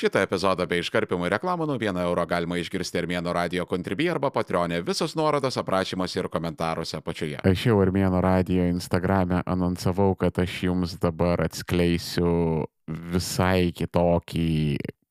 Šitą 0.00 0.22
epizodą 0.24 0.64
bei 0.64 0.80
iškarpimų 0.80 1.28
reklamų 1.34 1.66
nuo 1.68 1.74
1 1.76 1.98
euro 2.00 2.22
galima 2.24 2.56
išgirsti 2.56 3.02
Armėno 3.02 3.34
radio 3.36 3.66
kontribį 3.68 4.06
arba 4.14 4.30
patronė. 4.32 4.78
Visos 4.86 5.12
nuorodos 5.18 5.58
aprašymuose 5.60 6.22
ir 6.22 6.28
komentaruose 6.32 6.96
apačioje. 6.96 7.42
Aš 7.44 7.66
jau 7.68 7.76
Armėno 7.84 8.22
radio 8.24 8.64
Instagrame 8.70 9.42
anonsavau, 9.44 10.14
kad 10.16 10.40
aš 10.40 10.54
jums 10.70 10.96
dabar 11.02 11.44
atskleisiu 11.44 12.64
visai 12.88 13.74
kitokį 13.76 14.48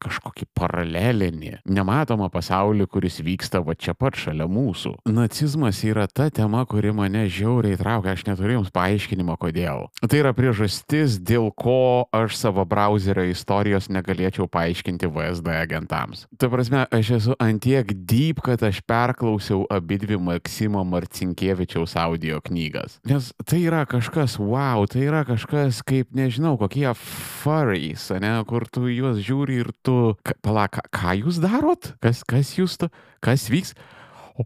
kažkokį 0.01 0.47
paralelinį, 0.57 1.53
nematomą 1.69 2.29
pasaulį, 2.33 2.87
kuris 2.91 3.19
vyksta 3.23 3.61
va 3.65 3.75
čia 3.75 3.95
pat 3.97 4.17
šalia 4.19 4.47
mūsų. 4.49 4.95
Nacizmas 5.11 5.81
yra 5.87 6.07
ta 6.07 6.29
tema, 6.33 6.63
kuri 6.69 6.93
mane 6.95 7.25
žiauriai 7.29 7.77
traukia, 7.79 8.15
aš 8.15 8.25
neturiu 8.29 8.59
jums 8.59 8.71
paaiškinimo, 8.75 9.35
kodėl. 9.41 9.87
Tai 10.01 10.21
yra 10.21 10.33
priežastis, 10.37 11.19
dėl 11.19 11.49
ko 11.51 12.07
aš 12.15 12.37
savo 12.39 12.65
browserio 12.69 13.27
istorijos 13.29 13.89
negalėčiau 13.91 14.47
paaiškinti 14.51 15.09
VSD 15.11 15.53
agentams. 15.59 16.25
Ta 16.39 16.49
prasme, 16.51 16.85
aš 16.95 17.13
esu 17.19 17.37
antiek 17.41 17.91
deep, 18.07 18.43
kad 18.45 18.63
aš 18.65 18.81
perklausiau 18.87 19.65
abidvi 19.73 20.19
Maksimo 20.19 20.83
Marcinkievičiaus 20.87 21.97
audio 21.99 22.39
knygas. 22.45 22.99
Nes 23.09 23.31
tai 23.43 23.63
yra 23.65 23.83
kažkas, 23.89 24.37
wow, 24.39 24.85
tai 24.89 25.07
yra 25.09 25.25
kažkas 25.27 25.83
kaip, 25.87 26.11
nežinau, 26.15 26.55
kokie 26.61 26.87
furries, 26.95 28.09
ne, 28.21 28.37
kur 28.49 28.67
tu 28.71 28.87
juos 28.91 29.19
žiūri 29.23 29.59
ir 29.63 29.71
tu 29.83 29.88
tu, 29.89 30.33
palauk, 30.45 30.77
ką, 30.77 30.85
ką 30.93 31.15
jūs 31.23 31.39
darot? 31.43 31.93
Kas, 32.03 32.21
kas 32.27 32.53
jūs, 32.57 32.77
tu, 32.81 32.89
kas 33.25 33.47
vyks? 33.51 33.73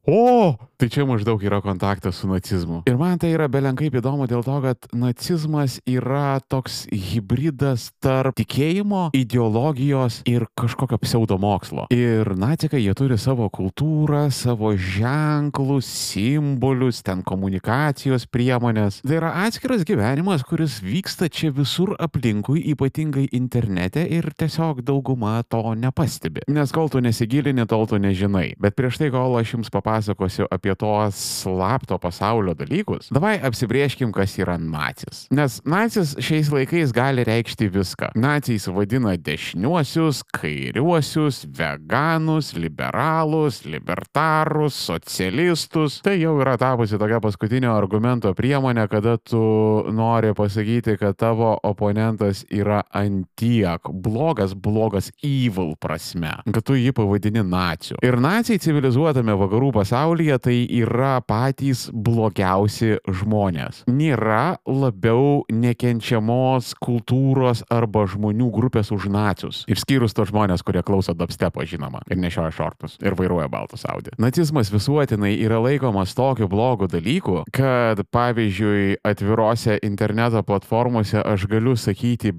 O, 0.10 0.56
tai 0.84 0.90
čia 0.92 1.06
maždaug 1.08 1.40
yra 1.40 1.62
kontaktas 1.64 2.18
su 2.20 2.28
nacizmu. 2.28 2.82
Ir 2.92 2.98
man 3.00 3.16
tai 3.16 3.30
yra 3.32 3.46
belenkaip 3.48 3.94
įdomu 3.96 4.26
dėl 4.28 4.42
to, 4.44 4.58
kad 4.66 4.88
nacizmas 4.92 5.78
yra 5.88 6.42
toks 6.52 6.82
hybridas 6.92 7.86
tarp 8.04 8.36
tikėjimo, 8.36 9.06
ideologijos 9.16 10.20
ir 10.28 10.44
kažkokio 10.60 11.00
pseudomokslo. 11.00 11.86
Ir 11.96 12.34
nacikai 12.36 12.82
jie 12.84 12.92
turi 13.00 13.16
savo 13.16 13.48
kultūrą, 13.48 14.26
savo 14.36 14.74
ženklus, 14.76 15.88
simbolius, 15.88 17.00
ten 17.08 17.24
komunikacijos 17.24 18.28
priemonės. 18.28 19.00
Tai 19.08 19.22
yra 19.22 19.32
atskiras 19.46 19.88
gyvenimas, 19.88 20.44
kuris 20.44 20.82
vyksta 20.84 21.32
čia 21.32 21.54
visur 21.56 21.96
aplinkui, 21.96 22.60
ypatingai 22.74 23.30
internete 23.32 24.04
ir 24.04 24.28
tiesiog 24.36 24.84
dauguma 24.84 25.38
to 25.48 25.64
nepastebi. 25.80 26.44
Nes 26.52 26.76
kol 26.76 26.92
tu 26.92 27.00
nesigilini, 27.00 27.64
tol 27.72 27.88
tu 27.88 28.04
nežinai. 28.04 28.50
Bet 28.60 28.76
prieš 28.76 29.00
tai, 29.00 29.14
kol 29.16 29.40
aš 29.40 29.56
jums 29.56 29.72
papasakosiu, 29.72 30.52
papasakosiu 30.52 30.52
apie 30.74 30.76
tos 30.76 31.16
slapto 31.44 31.98
pasaulio 31.98 32.54
dalykus, 32.54 33.10
davai 33.12 33.40
apsibrieškim, 33.44 34.12
kas 34.12 34.38
yra 34.40 34.58
nacis. 34.58 35.28
Nes 35.32 35.62
nacis 35.66 36.16
šiais 36.20 36.50
laikais 36.52 36.94
gali 36.94 37.24
reikšti 37.24 37.70
viską. 37.70 38.14
Nacijais 38.16 38.68
vadina 38.68 39.16
dešiniuosius, 39.18 40.24
kairiuosius, 40.34 41.46
veganus, 41.46 42.54
liberalus, 42.56 43.64
libertarus, 43.66 44.74
socialistus. 44.74 46.02
Tai 46.04 46.16
jau 46.18 46.40
yra 46.42 46.58
tapusi 46.58 46.98
tokia 46.98 47.22
paskutinio 47.22 47.74
argumento 47.76 48.34
priemonė, 48.34 48.88
kada 48.90 49.18
tu 49.18 49.84
nori 49.92 50.34
pasakyti, 50.34 50.98
kad 50.98 51.18
tavo 51.18 51.58
oponentas 51.64 52.46
yra 52.52 52.84
antiek 52.94 53.82
blogas, 53.94 54.54
blogas 54.54 55.12
evil 55.24 55.76
prasme, 55.80 56.34
kad 56.52 56.64
tu 56.66 56.78
jį 56.78 56.94
pavadini 56.96 57.44
naciu. 57.46 58.00
Ir 58.04 58.18
nacijai 58.22 58.62
civilizuotame 58.64 59.36
vakarų 59.38 59.74
pasaulyje 59.76 60.40
tai 60.44 60.58
yra 60.70 61.18
patys 61.26 61.88
blogiausi 61.94 62.98
žmonės. 63.08 63.84
Nėra 63.92 64.58
labiau 64.68 65.44
nekenčiamos 65.52 66.74
kultūros 66.84 67.64
arba 67.74 68.06
žmonių 68.10 68.50
grupės 68.54 68.94
už 68.96 69.10
nacius. 69.14 69.64
Išskyrus 69.72 70.16
tos 70.16 70.32
žmonės, 70.32 70.64
kurie 70.66 70.84
klauso 70.86 71.16
dubstepo, 71.18 71.66
žinoma, 71.68 72.04
ir 72.10 72.20
nešioja 72.22 72.54
šortus, 72.56 72.98
ir 73.04 73.18
vairuoja 73.20 73.50
baltus 73.52 73.86
Audi. 73.90 74.16
Nacizmas 74.22 74.72
visuotinai 74.74 75.36
yra 75.44 75.62
laikomas 75.64 76.16
tokiu 76.18 76.50
blogu 76.52 76.90
dalyku, 76.92 77.44
kad 77.54 78.02
pavyzdžiui 78.14 79.00
atvirose 79.06 79.80
interneto 79.84 80.44
platformose 80.48 81.22
aš 81.22 81.48
galiu 81.52 81.78
sakyti, 81.80 82.34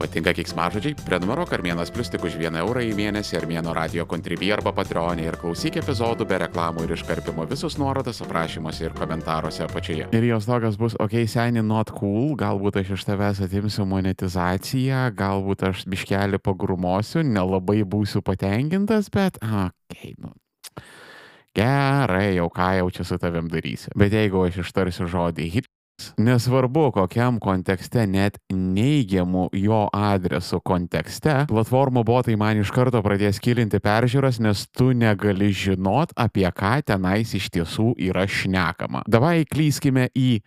Patinka 0.00 0.32
kiksmažodžiai? 0.32 0.94
Prenumeruok 1.04 1.50
Armėnas 1.52 1.90
Plus 1.92 2.08
tik 2.08 2.22
už 2.24 2.38
1 2.40 2.56
eurą 2.62 2.80
į 2.86 2.94
mėnesį 2.96 3.36
Armėno 3.36 3.74
radio 3.76 4.06
kontribį 4.08 4.48
arba 4.56 4.72
patreonį 4.72 5.26
ir 5.28 5.36
klausyk 5.36 5.76
epizodų 5.82 6.24
be 6.30 6.38
reklamų 6.40 6.86
ir 6.86 6.94
iškarpimo 6.96 7.44
visus 7.50 7.76
nuorodas 7.76 8.22
aprašymuose 8.24 8.86
ir 8.86 8.94
komentaruose 8.96 9.66
apačioje. 9.66 10.06
Ir 10.16 10.24
jos 10.24 10.48
tokios 10.48 10.78
bus, 10.80 10.96
okei, 10.96 11.26
okay, 11.26 11.28
seniai 11.28 11.66
not 11.66 11.92
cool, 11.98 12.32
galbūt 12.40 12.80
aš 12.80 12.94
iš 12.96 13.04
tavęs 13.10 13.42
atimsiu 13.44 13.84
monetizaciją, 13.90 15.02
galbūt 15.18 15.66
aš 15.68 15.84
biškelį 15.92 16.40
pagrumosiu, 16.48 17.20
nelabai 17.20 17.82
būsiu 17.84 18.24
patenkintas, 18.24 19.12
bet, 19.12 19.36
okei, 19.44 19.68
okay, 19.92 20.14
nu. 20.16 20.32
Gerai, 21.60 22.38
jau 22.38 22.48
ką 22.54 22.70
jau 22.78 22.88
čia 22.94 23.04
su 23.04 23.20
tavim 23.20 23.52
darysi. 23.52 23.92
Bet 23.98 24.16
jeigu 24.16 24.46
aš 24.46 24.62
ištarsiu 24.64 25.10
žodį 25.10 25.50
hit, 25.58 25.68
Nesvarbu, 26.20 26.88
kokiam 26.96 27.38
kontekste, 27.42 28.06
net 28.06 28.38
neigiamų 28.52 29.48
jo 29.60 29.82
adresų 29.96 30.60
kontekste, 30.66 31.44
platformų 31.50 32.04
botai 32.08 32.36
man 32.40 32.60
iš 32.62 32.72
karto 32.74 33.02
pradės 33.04 33.40
kilinti 33.42 33.80
peržiūras, 33.82 34.40
nes 34.42 34.66
tu 34.76 34.90
negali 34.96 35.52
žinot, 35.54 36.14
apie 36.16 36.48
ką 36.50 36.78
tenais 36.86 37.34
iš 37.36 37.50
tiesų 37.54 37.94
yra 38.10 38.26
šnekama. 38.28 39.04
Dabar 39.10 39.40
įklyskime 39.42 40.08
į 40.16 40.40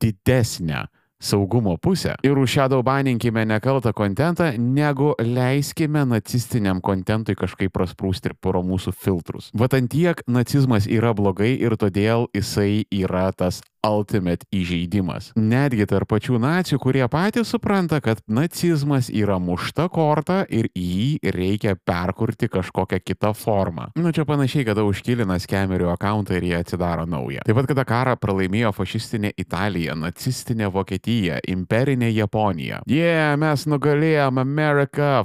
didesnę 0.00 0.86
saugumo 1.20 1.76
pusę 1.76 2.14
ir 2.24 2.38
užšedaubaininkime 2.38 3.44
nekaltą 3.44 3.92
kontentą, 3.92 4.52
negu 4.58 5.12
leiskime 5.18 6.04
nacistiniam 6.08 6.80
kontentui 6.80 7.36
kažkaip 7.36 7.72
prasprūsti 7.76 8.32
pro 8.40 8.64
mūsų 8.64 8.94
filtrus. 8.96 9.50
Vatantiek 9.52 10.24
nacizmas 10.26 10.88
yra 10.88 11.12
blogai 11.14 11.52
ir 11.60 11.76
todėl 11.76 12.30
jisai 12.36 12.86
yra 12.88 13.28
tas 13.36 13.60
ultimate 13.86 14.46
įžeidimas. 14.54 15.30
Netgi 15.38 15.86
tarp 15.88 16.10
pačių 16.10 16.40
nacijų, 16.42 16.80
kurie 16.82 17.04
patys 17.10 17.52
supranta, 17.54 18.00
kad 18.04 18.20
nacizmas 18.28 19.10
yra 19.12 19.38
mušta 19.42 19.88
korta 19.92 20.42
ir 20.48 20.68
jį 20.76 21.32
reikia 21.36 21.76
perkurti 21.76 22.50
kažkokią 22.52 23.00
kitą 23.04 23.32
formą. 23.36 23.90
Nu 23.98 24.12
čia 24.16 24.26
panašiai, 24.28 24.66
kada 24.68 24.84
užkilina 24.86 25.38
skemerių 25.40 25.90
akantą 25.94 26.36
ir 26.38 26.48
jie 26.50 26.56
atsidaro 26.60 27.06
naują. 27.08 27.44
Taip 27.46 27.58
pat, 27.60 27.70
kada 27.70 27.86
karą 27.88 28.16
pralaimėjo 28.20 28.74
fašistinė 28.76 29.32
Italija, 29.40 29.96
nacistinė 29.98 30.70
Vokietija, 30.74 31.40
imperinė 31.48 32.12
Japonija. 32.12 32.82
Jie, 32.90 33.04
yeah, 33.06 33.36
mes 33.40 33.66
nugalėjom 33.70 34.40
Ameriką, 34.42 35.24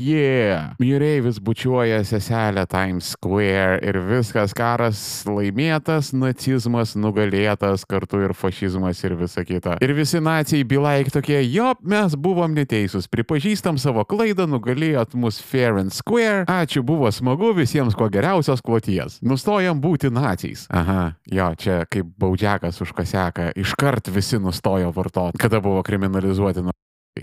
yeah. 0.00 0.74
Jūreivis 0.82 1.38
bučiuoja 1.42 2.02
seselę 2.06 2.66
Times 2.70 3.12
Square 3.14 3.80
ir 3.86 3.98
viskas 4.08 4.54
karas 4.56 4.98
laimėtas, 5.28 6.12
nacizmas 6.16 6.94
nugalėtas, 6.98 7.86
kartu 7.88 8.20
ir 8.26 8.34
fašizmas 8.36 9.02
ir 9.04 9.16
visa 9.18 9.44
kita. 9.46 9.76
Ir 9.84 9.94
visi 9.96 10.20
nacijai 10.22 10.66
bilaik 10.68 11.10
tokie, 11.14 11.38
jo, 11.50 11.72
mes 11.86 12.16
buvom 12.16 12.54
neteisūs, 12.56 13.10
pripažįstam 13.12 13.80
savo 13.80 14.04
klaidą, 14.08 14.48
nugalėjot 14.50 15.16
mus 15.18 15.40
fair 15.42 15.80
and 15.80 15.94
square, 15.94 16.44
ačiū, 16.50 16.84
buvo 16.86 17.10
smagu, 17.12 17.52
visiems 17.56 17.96
kuo 17.98 18.08
geriausios 18.12 18.64
kloties. 18.64 19.20
Nustojam 19.26 19.80
būti 19.82 20.12
nacijais. 20.12 20.66
Aha, 20.70 21.12
jo, 21.30 21.52
čia 21.60 21.82
kaip 21.90 22.14
baudžiakas 22.20 22.80
už 22.84 22.94
kaseką, 22.96 23.52
iškart 23.56 24.10
visi 24.12 24.40
nustojo 24.42 24.92
vartoti, 24.96 25.40
kada 25.40 25.62
buvo 25.64 25.82
kriminalizuoti 25.86 26.66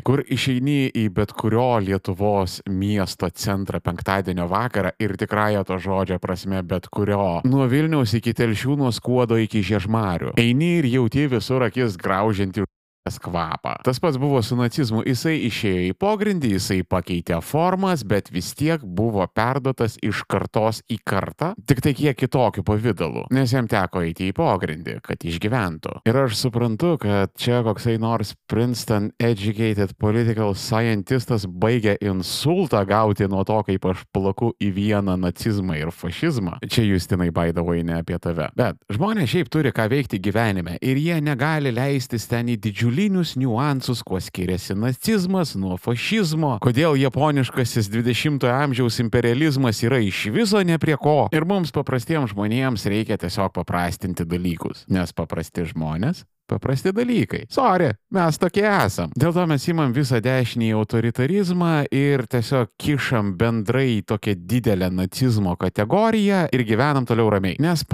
kur 0.02 0.24
išeini 0.26 0.90
į 0.90 1.06
bet 1.14 1.34
kurio 1.38 1.78
Lietuvos 1.84 2.62
miesto 2.70 3.30
centrą 3.30 3.82
penktadienio 3.84 4.48
vakarą 4.50 4.94
ir 5.04 5.16
tikrąją 5.20 5.64
to 5.70 5.78
žodžio 5.78 6.18
prasme 6.24 6.64
bet 6.66 6.90
kurio. 6.90 7.42
Nuo 7.46 7.68
Vilniaus 7.70 8.16
iki 8.18 8.34
Telšių, 8.34 8.78
nuo 8.80 8.92
Skuodo 8.96 9.38
iki 9.38 9.62
Žiežmarių. 9.62 10.34
Eini 10.42 10.78
ir 10.80 10.90
jauti 10.96 11.28
visur 11.30 11.68
akis 11.68 12.00
graužianti 12.02 12.66
kvapą. 13.12 13.76
Tas 13.84 14.00
pats 14.00 14.18
buvo 14.18 14.40
su 14.42 14.56
nacizmu, 14.56 15.04
jisai 15.04 15.36
išėjo 15.50 15.82
į 15.90 15.94
pogrindį, 16.00 16.54
jisai 16.56 16.80
pakeitė 16.88 17.42
formas, 17.44 18.06
bet 18.08 18.30
vis 18.32 18.54
tiek 18.56 18.80
buvo 18.84 19.26
perdotas 19.28 19.98
iš 20.04 20.24
kartos 20.30 20.80
į 20.88 21.02
kartą, 21.04 21.52
tik 21.68 21.82
tai 21.84 21.94
kiek 21.98 22.18
kitokiu 22.18 22.64
pavydalu, 22.64 23.26
nes 23.36 23.52
jam 23.52 23.68
teko 23.68 24.06
eiti 24.08 24.30
į 24.32 24.36
pogrindį, 24.38 24.98
kad 25.04 25.20
išgyventų. 25.20 25.98
Ir 26.08 26.20
aš 26.24 26.38
suprantu, 26.46 26.96
kad 27.04 27.34
čia 27.36 27.60
koksai 27.68 27.98
nors 28.00 28.34
Princeton 28.48 29.12
educated 29.20 29.96
political 30.00 30.56
scientistas 30.56 31.44
baigia 31.48 31.98
insultą 32.00 32.86
gauti 32.88 33.28
nuo 33.28 33.44
to, 33.48 33.60
kaip 33.68 33.90
aš 33.92 34.06
plaku 34.16 34.54
į 34.64 34.72
vieną 34.78 35.18
nacizmą 35.20 35.76
ir 35.82 35.92
fašizmą. 35.92 36.62
Čia 36.64 36.88
Justinai 36.88 37.34
baidavai 37.36 37.82
ne 37.84 38.00
apie 38.00 38.16
tave. 38.24 38.48
Bet 38.56 38.80
žmonės 38.94 39.32
šiaip 39.34 39.52
turi 39.52 39.76
ką 39.76 39.90
veikti 39.92 40.22
gyvenime 40.24 40.80
ir 40.80 41.00
jie 41.04 41.20
negali 41.24 41.74
leistis 41.76 42.30
ten 42.32 42.48
į 42.54 42.60
didžiulį 42.64 42.93
pasaulinius 42.94 43.36
niuansus, 43.36 44.04
kuo 44.04 44.20
skiriasi 44.20 44.76
nacizmas 44.76 45.56
nuo 45.56 45.78
fašizmo, 45.78 46.60
kodėl 46.62 46.96
japoniškasis 47.02 47.90
20-ojo 47.90 48.54
amžiaus 48.54 49.00
imperializmas 49.02 49.82
yra 49.84 49.98
iš 49.98 50.28
viso 50.32 50.62
ne 50.64 50.78
prie 50.78 50.96
ko. 50.98 51.28
Ir 51.34 51.46
mums 51.46 51.72
paprastiems 51.74 52.36
žmonėms 52.36 52.86
reikia 52.86 53.18
tiesiog 53.18 53.54
paprastinti 53.54 54.26
dalykus, 54.26 54.86
nes 54.90 55.14
paprasti 55.14 55.66
žmonės 55.74 56.26
Paprasti 56.44 56.92
dalykai. 56.92 57.46
Sorry, 57.50 57.94
mes 58.12 58.38
tokie 58.38 58.66
esam. 58.68 59.14
Dėl 59.16 59.32
to 59.32 59.46
mes 59.48 59.64
imam 59.72 59.94
visą 59.96 60.20
dešinį 60.22 60.74
autoritarizmą 60.76 61.86
ir 61.88 62.26
tiesiog 62.28 62.74
kišam 62.78 63.32
bendrai 63.40 64.04
tokią 64.04 64.36
didelę 64.52 64.92
nacizmo 64.92 65.56
kategoriją 65.56 66.50
ir 66.52 66.66
gyvenam 66.68 67.08
toliau 67.08 67.32
ramiai. 67.32 67.56
Nes 67.64 67.86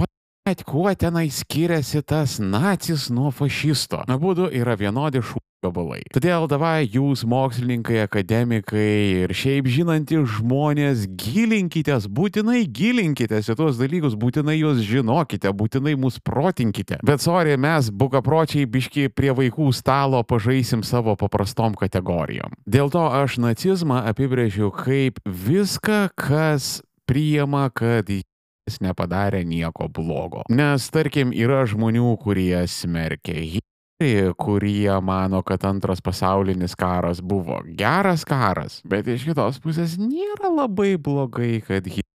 Bet 0.48 0.64
kuo 0.64 0.88
tenai 0.96 1.28
skiriasi 1.30 2.00
tas 2.02 2.38
nacis 2.40 3.10
nuo 3.12 3.30
fašisto? 3.30 4.00
Abudu 4.08 4.48
yra 4.48 4.72
vienodi 4.80 5.20
šū 5.20 5.36
gabalai. 5.60 6.00
Todėl 6.14 6.46
davai 6.48 6.86
jūs, 6.88 7.26
mokslininkai, 7.28 7.98
akademikai 8.06 9.26
ir 9.26 9.34
šiaip 9.36 9.68
žinantys 9.68 10.24
žmonės, 10.38 11.04
gilinkitės, 11.20 12.08
būtinai 12.08 12.62
gilinkitės 12.64 13.50
į 13.52 13.58
tuos 13.58 13.76
dalykus, 13.80 14.16
būtinai 14.20 14.56
juos 14.56 14.80
žinokite, 14.80 15.52
būtinai 15.52 15.92
mus 16.00 16.16
protinkite. 16.24 17.02
Bet 17.04 17.20
sorry, 17.20 17.58
mes 17.60 17.92
bukapročiai 17.92 18.64
biški 18.64 19.10
prie 19.12 19.34
vaikų 19.36 19.68
stalo 19.76 20.22
pažaisim 20.24 20.80
savo 20.86 21.18
paprastom 21.20 21.76
kategorijom. 21.76 22.56
Dėl 22.64 22.88
to 22.92 23.04
aš 23.20 23.36
nacizmą 23.44 24.06
apibrėžiu 24.08 24.72
kaip 24.72 25.20
viską, 25.28 26.06
kas 26.16 26.78
priima, 27.04 27.68
kad 27.74 28.08
jis 28.70 28.80
nepadarė 28.84 29.42
nieko 29.44 29.90
blogo. 29.90 30.46
Nes 30.50 30.86
tarkim, 30.94 31.34
yra 31.34 31.64
žmonių, 31.68 32.14
kurie 32.22 32.62
smerkia 32.70 33.36
Hitlerį, 33.36 34.30
kurie 34.40 34.94
mano, 35.04 35.42
kad 35.46 35.66
antras 35.68 36.00
pasaulinis 36.00 36.76
karas 36.78 37.20
buvo 37.20 37.60
geras 37.76 38.24
karas, 38.24 38.80
bet 38.88 39.10
iš 39.10 39.28
kitos 39.28 39.60
pusės 39.60 39.98
nėra 40.00 40.52
labai 40.54 40.94
blogai, 40.96 41.58
kad 41.66 41.84
Hitleris 41.84 42.08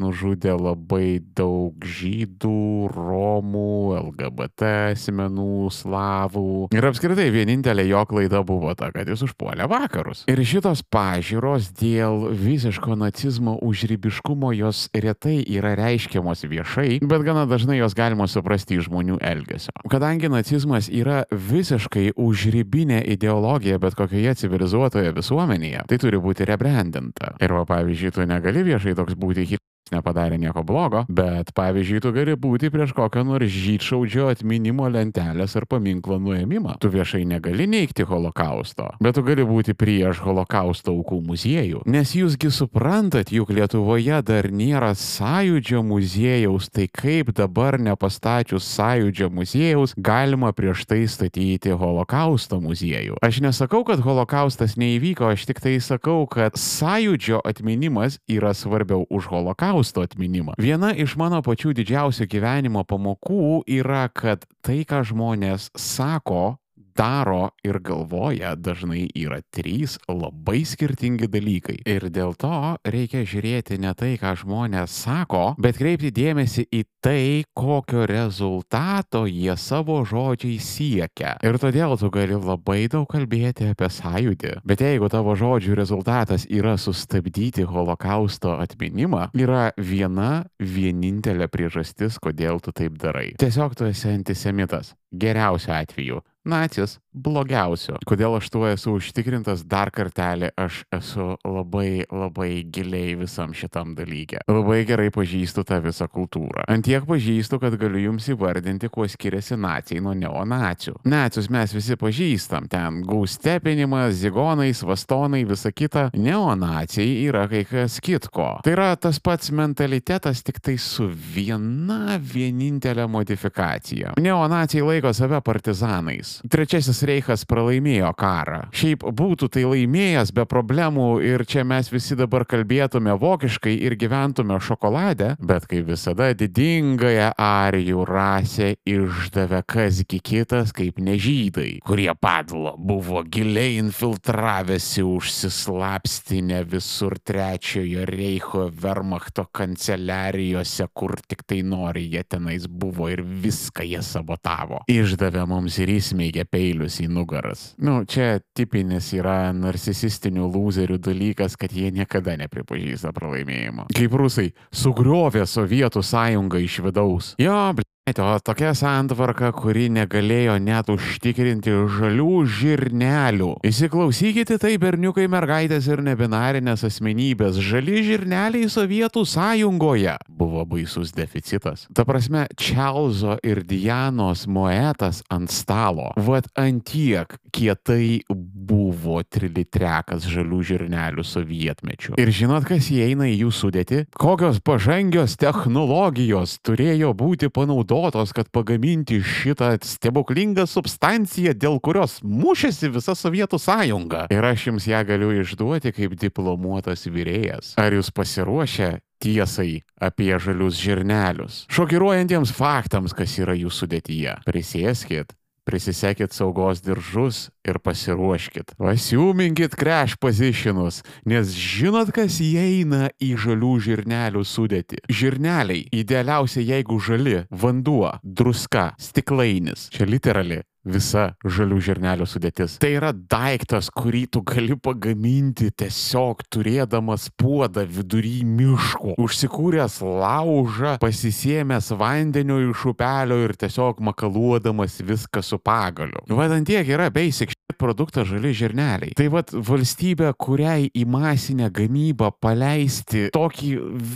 nužudė 0.00 0.54
labai 0.56 1.20
daug 1.36 1.76
žydų, 1.84 2.90
romų, 2.94 3.66
LGBT 4.00 4.70
asmenų, 4.94 5.68
slavų. 5.74 6.70
Ir 6.74 6.88
apskritai 6.88 7.28
vienintelė 7.34 7.86
jo 7.90 8.04
klaida 8.10 8.42
buvo 8.46 8.72
ta, 8.78 8.90
kad 8.94 9.08
jis 9.10 9.24
užpuolė 9.28 9.68
vakarus. 9.70 10.24
Ir 10.30 10.42
šitos 10.46 10.82
pažiūros 10.92 11.70
dėl 11.80 12.30
visiško 12.36 12.96
nacizmo 13.00 13.56
užrybiškumo 13.66 14.52
jos 14.56 14.86
retai 14.94 15.38
yra 15.44 15.74
reiškiamos 15.78 16.44
viešai, 16.50 17.00
bet 17.04 17.26
gana 17.26 17.46
dažnai 17.50 17.78
jos 17.80 17.96
galima 17.98 18.28
suprasti 18.30 18.78
iš 18.78 18.88
žmonių 18.88 19.20
elgesio. 19.20 19.74
Kadangi 19.90 20.30
nacizmas 20.32 20.90
yra 20.92 21.22
visiškai 21.30 22.10
užrybinė 22.20 23.02
ideologija 23.14 23.80
bet 23.82 23.96
kokioje 23.98 24.34
civilizuotoje 24.44 25.14
visuomenėje, 25.16 25.84
tai 25.90 26.00
turi 26.02 26.20
būti 26.22 26.46
rebrandinta. 26.48 27.34
Ir 27.42 27.54
va, 27.56 27.66
pavyzdžiui, 27.68 28.14
tu 28.14 28.26
negali 28.28 28.64
viešai 28.66 28.96
toks 28.98 29.18
būti 29.18 29.48
nepadarė 29.94 30.38
nieko 30.40 30.62
blogo, 30.66 31.04
bet 31.08 31.52
pavyzdžiui, 31.56 32.00
tu 32.02 32.12
gali 32.14 32.36
būti 32.38 32.70
prieš 32.72 32.94
kokią 32.96 33.24
nors 33.26 33.50
žydšaudžio 33.50 34.28
atminimo 34.30 34.88
lentelės 34.90 35.56
ar 35.58 35.66
paminklo 35.70 36.20
nuėmimą. 36.22 36.76
Tu 36.82 36.90
viešai 36.92 37.22
negali 37.28 37.66
neikti 37.70 38.06
holokausto, 38.06 38.90
bet 39.02 39.18
tu 39.18 39.24
gali 39.26 39.44
būti 39.46 39.74
prieš 39.78 40.22
holokausto 40.24 40.94
aukų 40.94 41.20
muziejų. 41.26 41.82
Nes 41.90 42.14
jūsgi 42.16 42.52
suprantat, 42.54 43.32
juk 43.34 43.52
Lietuvoje 43.54 44.20
dar 44.26 44.50
nėra 44.54 44.92
sąjūdžio 44.98 45.82
muziejaus, 45.86 46.70
tai 46.70 46.86
kaip 46.86 47.34
dabar 47.36 47.78
nepastačius 47.82 48.68
sąjūdžio 48.76 49.30
muziejaus 49.34 49.96
galima 49.98 50.52
prieš 50.56 50.86
tai 50.90 51.02
statyti 51.10 51.74
holokausto 51.74 52.60
muziejų. 52.62 53.18
Aš 53.24 53.42
nesakau, 53.44 53.82
kad 53.88 54.02
holokaustas 54.04 54.76
neįvyko, 54.80 55.32
aš 55.34 55.48
tik 55.50 55.62
tai 55.62 55.76
sakau, 55.84 56.22
kad 56.30 56.56
sąjūdžio 56.60 57.42
atminimas 57.46 58.20
yra 58.30 58.54
svarbiau 58.56 59.06
už 59.10 59.30
holokaustą 59.32 59.79
holokausto 59.80 60.02
atminimą. 60.02 60.52
Viena 60.58 60.92
iš 60.94 61.16
mano 61.16 61.40
pačių 61.42 61.72
didžiausių 61.74 62.26
gyvenimo 62.28 62.84
pamokų 62.84 63.64
yra, 63.66 64.08
kad 64.12 64.44
tai, 64.62 64.84
ką 64.84 65.02
žmonės 65.04 65.70
sako, 65.76 66.58
daro 67.00 67.48
ir 67.64 67.78
galvoja 67.80 68.52
dažnai 68.60 69.06
yra 69.16 69.40
trys 69.54 69.96
labai 70.08 70.62
skirtingi 70.68 71.30
dalykai. 71.32 71.78
Ir 71.88 72.10
dėl 72.12 72.34
to 72.36 72.76
reikia 72.84 73.22
žiūrėti 73.24 73.78
ne 73.80 73.94
tai, 73.96 74.12
ką 74.20 74.34
žmonės 74.42 74.92
sako, 75.06 75.54
bet 75.56 75.80
kreipti 75.80 76.10
dėmesį 76.12 76.66
į 76.68 76.82
tai, 77.00 77.22
kokio 77.56 78.04
rezultato 78.10 79.24
jie 79.30 79.56
savo 79.56 80.00
žodžiai 80.04 80.58
siekia. 80.60 81.36
Ir 81.46 81.56
todėl 81.62 81.96
tu 82.00 82.10
gali 82.12 82.36
labai 82.36 82.84
daug 82.92 83.08
kalbėti 83.08 83.70
apie 83.72 83.88
sąjūdį. 83.96 84.58
Bet 84.68 84.84
jeigu 84.84 85.08
tavo 85.12 85.36
žodžių 85.40 85.78
rezultatas 85.80 86.44
yra 86.52 86.76
sustabdyti 86.80 87.64
holokausto 87.64 88.58
atminimą, 88.60 89.30
yra 89.40 89.70
viena 89.80 90.44
vienintelė 90.60 91.48
priežastis, 91.48 92.20
kodėl 92.20 92.60
tu 92.60 92.76
taip 92.76 93.00
darai. 93.00 93.30
Tiesiog 93.40 93.78
tu 93.78 93.88
esi 93.88 94.12
antisemitas. 94.12 94.92
Geriausiu 95.10 95.72
atveju 95.74 96.20
nacis 96.44 96.98
blogiausiu. 97.10 97.96
Kodėl 98.06 98.36
aš 98.38 98.48
tuo 98.52 98.66
esu 98.70 98.94
užtikrintas 98.98 99.64
dar 99.68 99.90
kartelį, 99.94 100.52
aš 100.58 100.82
esu 100.94 101.34
labai, 101.42 102.04
labai 102.06 102.62
giliai 102.70 103.16
visam 103.18 103.54
šitam 103.56 103.96
dalykė. 103.98 104.44
Labai 104.50 104.82
gerai 104.88 105.08
pažįstu 105.14 105.64
tą 105.66 105.80
visą 105.82 106.06
kultūrą. 106.10 106.64
Antiek 106.70 107.04
pažįstu, 107.08 107.58
kad 107.62 107.74
galiu 107.80 108.04
jums 108.06 108.28
įvardinti, 108.30 108.90
kuo 108.92 109.08
skiriasi 109.10 109.58
nacijai 109.60 110.04
nuo 110.04 110.14
neonacijų. 110.18 111.00
Nacius 111.10 111.50
mes 111.50 111.74
visi 111.74 111.98
pažįstam, 111.98 112.68
ten 112.70 113.02
gaustepinimas, 113.08 114.14
zigonai, 114.20 114.70
svastonai, 114.76 115.42
visa 115.50 115.74
kita. 115.74 116.08
Neonacijai 116.14 117.26
yra 117.26 117.46
kai 117.50 117.64
kas 117.68 117.98
kitko. 118.04 118.52
Tai 118.64 118.76
yra 118.76 118.92
tas 119.00 119.18
pats 119.18 119.50
mentalitetas, 119.54 120.44
tik 120.46 120.62
tai 120.62 120.78
su 120.78 121.08
viena 121.10 122.20
vienintelė 122.22 123.08
modifikacija. 123.10 124.14
Neonacijai 124.20 124.86
laiko 124.86 125.14
save 125.16 125.42
partizanais. 125.42 126.29
Trečiasis 126.50 127.02
Reichas 127.08 127.44
pralaimėjo 127.48 128.10
karą. 128.18 128.62
Šiaip 128.76 129.04
būtų 129.16 129.50
tai 129.54 129.64
laimėjęs 129.68 130.32
be 130.36 130.44
problemų 130.48 131.08
ir 131.26 131.44
čia 131.48 131.64
mes 131.66 131.90
visi 131.92 132.16
dabar 132.18 132.46
kalbėtume 132.48 133.14
vokiškai 133.20 133.74
ir 133.86 133.96
gyventume 134.00 134.58
šokolade, 134.62 135.34
bet 135.40 135.66
kaip 135.70 135.88
visada 135.90 136.30
didingąją 136.36 137.30
arijų 137.40 138.04
rasę 138.08 138.72
išdavė 138.88 139.62
kasgi 139.68 140.20
kitas 140.24 140.74
kaip 140.76 141.00
nežydai, 141.02 141.80
kurie 141.86 142.10
padlo 142.18 142.74
buvo 142.78 143.22
giliai 143.24 143.78
infiltravęsi 143.80 145.04
užsislapstinę 145.06 146.62
visur 146.70 147.18
trečiojo 147.18 148.06
Reicho 148.08 148.66
Wehrmachto 148.82 149.46
kanceliarijose, 149.52 150.88
kur 150.94 151.16
tik 151.26 151.44
tai 151.48 151.62
nori, 151.66 152.06
jie 152.12 152.24
tenais 152.24 152.66
buvo 152.66 153.08
ir 153.12 153.22
viską 153.22 153.84
jie 153.86 154.02
sabotavo. 154.04 154.82
Išdavė 154.90 155.46
mums 155.50 155.78
ir 155.82 155.92
įsmeigė 156.20 156.44
peilius 156.44 157.00
į 157.00 157.08
nugaras. 157.10 157.74
Nu, 157.78 158.04
čia 158.04 158.40
tipinis 158.54 159.12
yra 159.16 159.52
narcisistinių 159.52 160.50
lūzerių 160.52 160.98
dalykas, 161.00 161.56
kad 161.56 161.72
jie 161.72 161.90
niekada 161.90 162.36
nepripažįsta 162.36 163.12
pralaimėjimo. 163.12 163.88
Kaip 163.94 164.12
rusai 164.12 164.52
sugriovė 164.72 165.46
Sovietų 165.46 166.02
sąjungą 166.02 166.60
iš 166.60 166.80
vidaus. 166.84 167.34
Jo, 167.40 167.72
bl 167.74 167.89
O 168.08 168.38
tokia 168.42 168.72
santvarka, 168.74 169.52
kuri 169.54 169.84
negalėjo 169.92 170.56
net 170.58 170.88
užtikrinti 170.90 171.70
žalių 171.94 172.40
žirnelių. 172.58 173.50
Įsiklausykite 173.68 174.56
tai, 174.58 174.72
berniukai, 174.82 175.28
mergaitės 175.30 175.86
ir 175.92 176.02
nebinarinės 176.02 176.82
asmenybės. 176.88 177.60
Žali 177.62 178.00
žirneliai 178.08 178.66
Sovietų 178.72 179.22
sąjungoje 179.28 180.16
buvo 180.26 180.64
baisus 180.66 181.12
deficitas. 181.14 181.86
Ta 181.94 182.02
prasme, 182.08 182.48
Čelzo 182.58 183.36
ir 183.46 183.62
Dianos 183.68 184.46
moetas 184.50 185.22
ant 185.30 185.52
stalo. 185.54 186.10
Vat 186.18 186.50
antiek 186.58 187.36
kietai 187.54 188.24
buvo 188.60 189.20
trilitrekas 189.24 190.26
žalių 190.30 190.60
žirnelių 190.70 191.24
sovietmečių. 191.26 192.16
Ir 192.20 192.32
žinot, 192.34 192.66
kas 192.68 192.90
įeina 192.92 193.28
į 193.30 193.36
jų 193.44 193.52
sudėti? 193.56 194.02
Kokios 194.20 194.60
pažangios 194.64 195.36
technologijos 195.40 196.58
turėjo 196.66 197.12
būti 197.16 197.50
panaudotos, 197.52 198.34
kad 198.36 198.50
pagaminti 198.52 199.20
šitą 199.24 199.72
stebuklingą 199.86 200.66
substanciją, 200.70 201.54
dėl 201.56 201.80
kurios 201.82 202.20
mušėsi 202.24 202.92
visa 202.94 203.16
Sovietų 203.18 203.60
sąjunga. 203.60 204.26
Ir 204.34 204.46
aš 204.46 204.70
jums 204.70 204.88
ją 204.90 205.02
galiu 205.08 205.32
išduoti 205.40 205.94
kaip 205.96 206.16
diplomuotas 206.20 207.06
vyrėjas. 207.10 207.74
Ar 207.80 207.96
jūs 207.96 208.12
pasiruošę 208.14 208.98
tiesai 209.20 209.82
apie 210.00 210.32
žalius 210.40 210.78
žirnelius? 210.80 211.64
Šokiruojantiems 211.72 212.54
faktams, 212.56 213.16
kas 213.16 213.36
yra 213.40 213.56
jų 213.58 213.72
sudėtyje. 213.74 214.40
Prisėskit, 214.48 215.34
prisisekit 215.68 216.34
saugos 216.34 216.82
diržus 216.84 217.48
ir 217.66 217.78
pasiruoškit. 217.82 218.74
Pasiūminkit 218.80 219.76
crash 219.78 220.16
positionus, 220.20 221.02
nes 221.28 221.52
žinot, 221.56 222.12
kas 222.14 222.40
įeina 222.44 223.10
į 223.20 223.34
žalių 223.44 223.74
žirnelių 223.86 224.44
sudėti. 224.46 225.02
Žirneliai 225.10 225.86
idealiausia, 225.92 226.64
jeigu 226.64 227.00
žali- 227.00 227.44
vanduo, 227.62 228.18
druska, 228.24 228.94
stiklainis. 228.98 229.88
Čia 229.90 230.06
literali 230.06 230.62
visa 230.84 231.34
žalių 231.44 231.78
žirnelių 231.84 232.26
sudėtis. 232.28 232.78
Tai 232.80 232.90
yra 232.96 233.12
daiktas, 233.12 233.90
kurį 233.92 234.24
tu 234.32 234.42
gali 234.46 234.76
pagaminti 234.80 235.70
tiesiog 235.70 236.44
turėdamas 236.52 237.28
puodą 237.40 237.84
vidury 237.84 238.40
miško, 238.46 239.16
užsikūręs 239.20 240.00
laužą, 240.00 240.96
pasisėmęs 241.02 241.92
vandeniu 242.00 242.60
iš 242.70 242.86
upelio 242.94 243.40
ir 243.44 243.56
tiesiog 243.60 244.00
makaluodamas 244.10 245.00
viską 245.04 245.44
su 245.44 245.60
pagaliu. 245.60 246.24
Vadant 246.28 246.66
tiek 246.66 246.88
yra 246.88 247.10
basic 247.12 247.52
produktas 247.80 248.28
žali 248.30 248.52
žirneliai. 248.56 249.14
Tai 249.18 249.28
vad 249.32 249.54
valstybė, 249.54 250.32
kuriai 250.40 250.90
į 250.92 251.06
masinę 251.10 251.70
gamybą 251.74 252.30
paleisti 252.42 253.28
tokį 253.34 253.70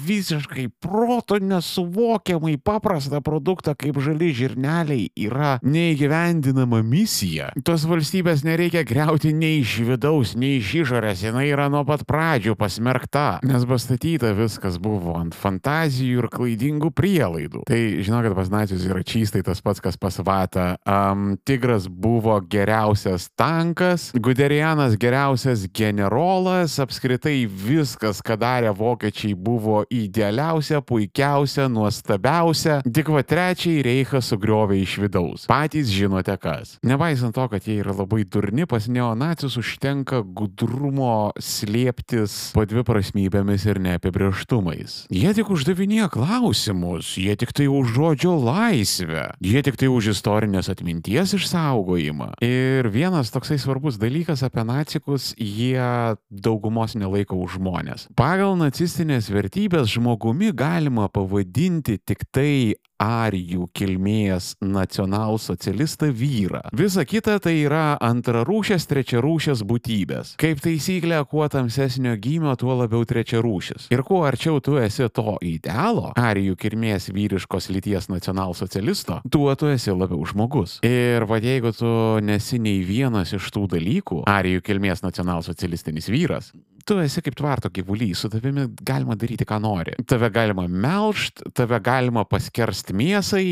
visiškai 0.07 0.69
proto 0.83 1.39
nesuvokiamai 1.41 2.57
paprastą 2.63 3.23
produktą 3.25 3.75
kaip 3.79 3.99
žali 4.05 4.33
žirneliai 4.37 5.09
yra 5.27 5.57
neįgyvendinama 5.65 6.83
misija. 6.87 7.51
Tos 7.67 7.87
valstybės 7.89 8.45
nereikia 8.47 8.85
greuti 8.87 9.33
nei 9.35 9.63
iš 9.63 9.79
vidaus, 9.89 10.35
nei 10.39 10.59
iš 10.61 10.75
išorės, 10.85 11.25
jinai 11.27 11.47
yra 11.51 11.71
nuo 11.73 11.85
pat 11.89 12.05
pradžių 12.09 12.57
pasmerkta, 12.59 13.41
nes 13.47 13.67
pastatyta 13.69 14.35
viskas 14.37 14.79
buvo 14.83 15.17
ant 15.19 15.37
fantazijų 15.39 16.25
ir 16.25 16.31
klaidingų 16.33 16.91
prielaidų. 16.97 17.65
Tai 17.69 17.81
žinokit, 18.05 18.37
pas 18.37 18.51
nacius 18.53 18.87
yra 18.89 19.05
čystai 19.07 19.45
tas 19.47 19.63
pats, 19.65 19.83
kas 19.85 19.99
pas 20.01 20.19
vatą. 20.25 20.67
Um, 20.85 21.35
tigras 21.45 21.89
buvo 21.89 22.37
geriausias 22.51 23.29
tankas, 23.55 24.13
Guderianas 24.19 24.97
geriausias 24.99 25.67
generolas, 25.71 26.79
apskritai 26.83 27.45
viskas, 27.47 28.19
ką 28.25 28.37
darė 28.41 28.73
vokiečiai, 28.75 29.35
buvo 29.39 29.85
idealiausia, 29.95 30.81
puikiausia, 30.83 31.69
nuostabiausia. 31.71 32.81
Tik 32.85 33.13
va 33.15 33.23
trečiai 33.23 33.85
reichą 33.87 34.23
sugriovė 34.25 34.81
iš 34.83 34.97
vidaus. 35.05 35.47
Patys 35.51 35.93
žinote 35.95 36.35
kas. 36.43 36.77
Nepaisant 36.87 37.37
to, 37.37 37.47
kad 37.53 37.67
jie 37.69 37.79
yra 37.83 37.95
labai 37.95 38.25
durni, 38.27 38.67
pas 38.71 38.89
neonacius 38.91 39.59
užtenka 39.61 40.25
gudrumo 40.25 41.31
slėptis 41.39 42.51
po 42.57 42.67
dvi 42.67 42.83
prasmybėmis 42.87 43.69
ir 43.71 43.83
neapibrieštumais. 43.87 45.05
Jie 45.15 45.35
tik 45.37 45.53
uždavinėja 45.55 46.11
klausimus, 46.15 47.15
jie 47.21 47.39
tik 47.39 47.55
tai 47.55 47.69
už 47.71 47.95
žodžio 47.95 48.35
laisvę, 48.41 49.31
jie 49.45 49.63
tik 49.67 49.79
tai 49.79 49.93
už 49.93 50.13
istorinės 50.17 50.73
atminties 50.73 51.37
išsaugojimą. 51.39 52.35
Ir 52.45 52.91
vienas 52.91 53.31
toksai 53.45 53.59
svarbus 53.59 53.99
dalykas 54.01 54.41
apie 54.43 54.63
nacikus, 54.65 55.35
jie 55.37 56.17
daugumos 56.33 56.95
nelaiko 56.97 57.37
už 57.45 57.59
žmonės. 57.59 58.07
Pagal 58.17 58.57
nacistinės 58.57 59.29
vertybės 59.29 59.93
žmogumi 59.93 60.49
galima 60.57 61.11
pavadinti 61.13 61.99
tik 62.01 62.25
tai 62.33 62.81
arijų 63.05 63.69
kilmės 63.75 64.55
nacionalsocialistą 64.63 66.09
vyrą. 66.15 66.63
Visa 66.77 67.05
kita 67.05 67.37
tai 67.43 67.57
yra 67.65 67.97
antrarūšės, 68.03 68.87
trečiarūšės 68.91 69.65
būtybės. 69.67 70.35
Kaip 70.41 70.63
taisyklė, 70.65 71.19
kuo 71.29 71.47
tamsesnio 71.51 72.15
gymio, 72.21 72.55
tuo 72.61 72.77
labiau 72.79 73.05
trečiarūšis. 73.09 73.91
Ir 73.95 74.05
kuo 74.07 74.23
arčiau 74.29 74.61
tu 74.65 74.79
esi 74.81 75.09
to 75.13 75.37
idealo, 75.45 76.13
arijų 76.17 76.57
kilmės 76.61 77.11
vyriškos 77.15 77.69
lyties 77.75 78.09
nacionalsocialisto, 78.13 79.21
tuo 79.31 79.53
tu 79.59 79.69
esi 79.73 79.95
labiau 79.95 80.25
žmogus. 80.31 80.79
Ir 80.87 81.27
va 81.29 81.41
jeigu 81.43 81.75
tu 81.77 81.91
nesi 82.25 82.61
nei 82.63 82.81
vienas 82.87 83.34
iš 83.39 83.51
tų 83.55 83.67
dalykų, 83.77 84.23
arijų 84.31 84.65
kilmės 84.65 85.05
nacionalsocialistinis 85.05 86.11
vyras, 86.13 86.53
tu 86.85 86.99
esi 87.01 87.23
kaip 87.25 87.37
tvarto 87.39 87.71
gyvulys, 87.73 88.21
su 88.21 88.29
tavimi 88.33 88.67
galima 88.85 89.17
daryti, 89.19 89.47
ką 89.49 89.59
nori. 89.63 89.95
Tave 90.09 90.29
galima 90.33 90.67
melžt, 90.69 91.43
tave 91.57 91.79
galima 91.85 92.25
paskersti 92.29 92.97
mėsai, 92.97 93.47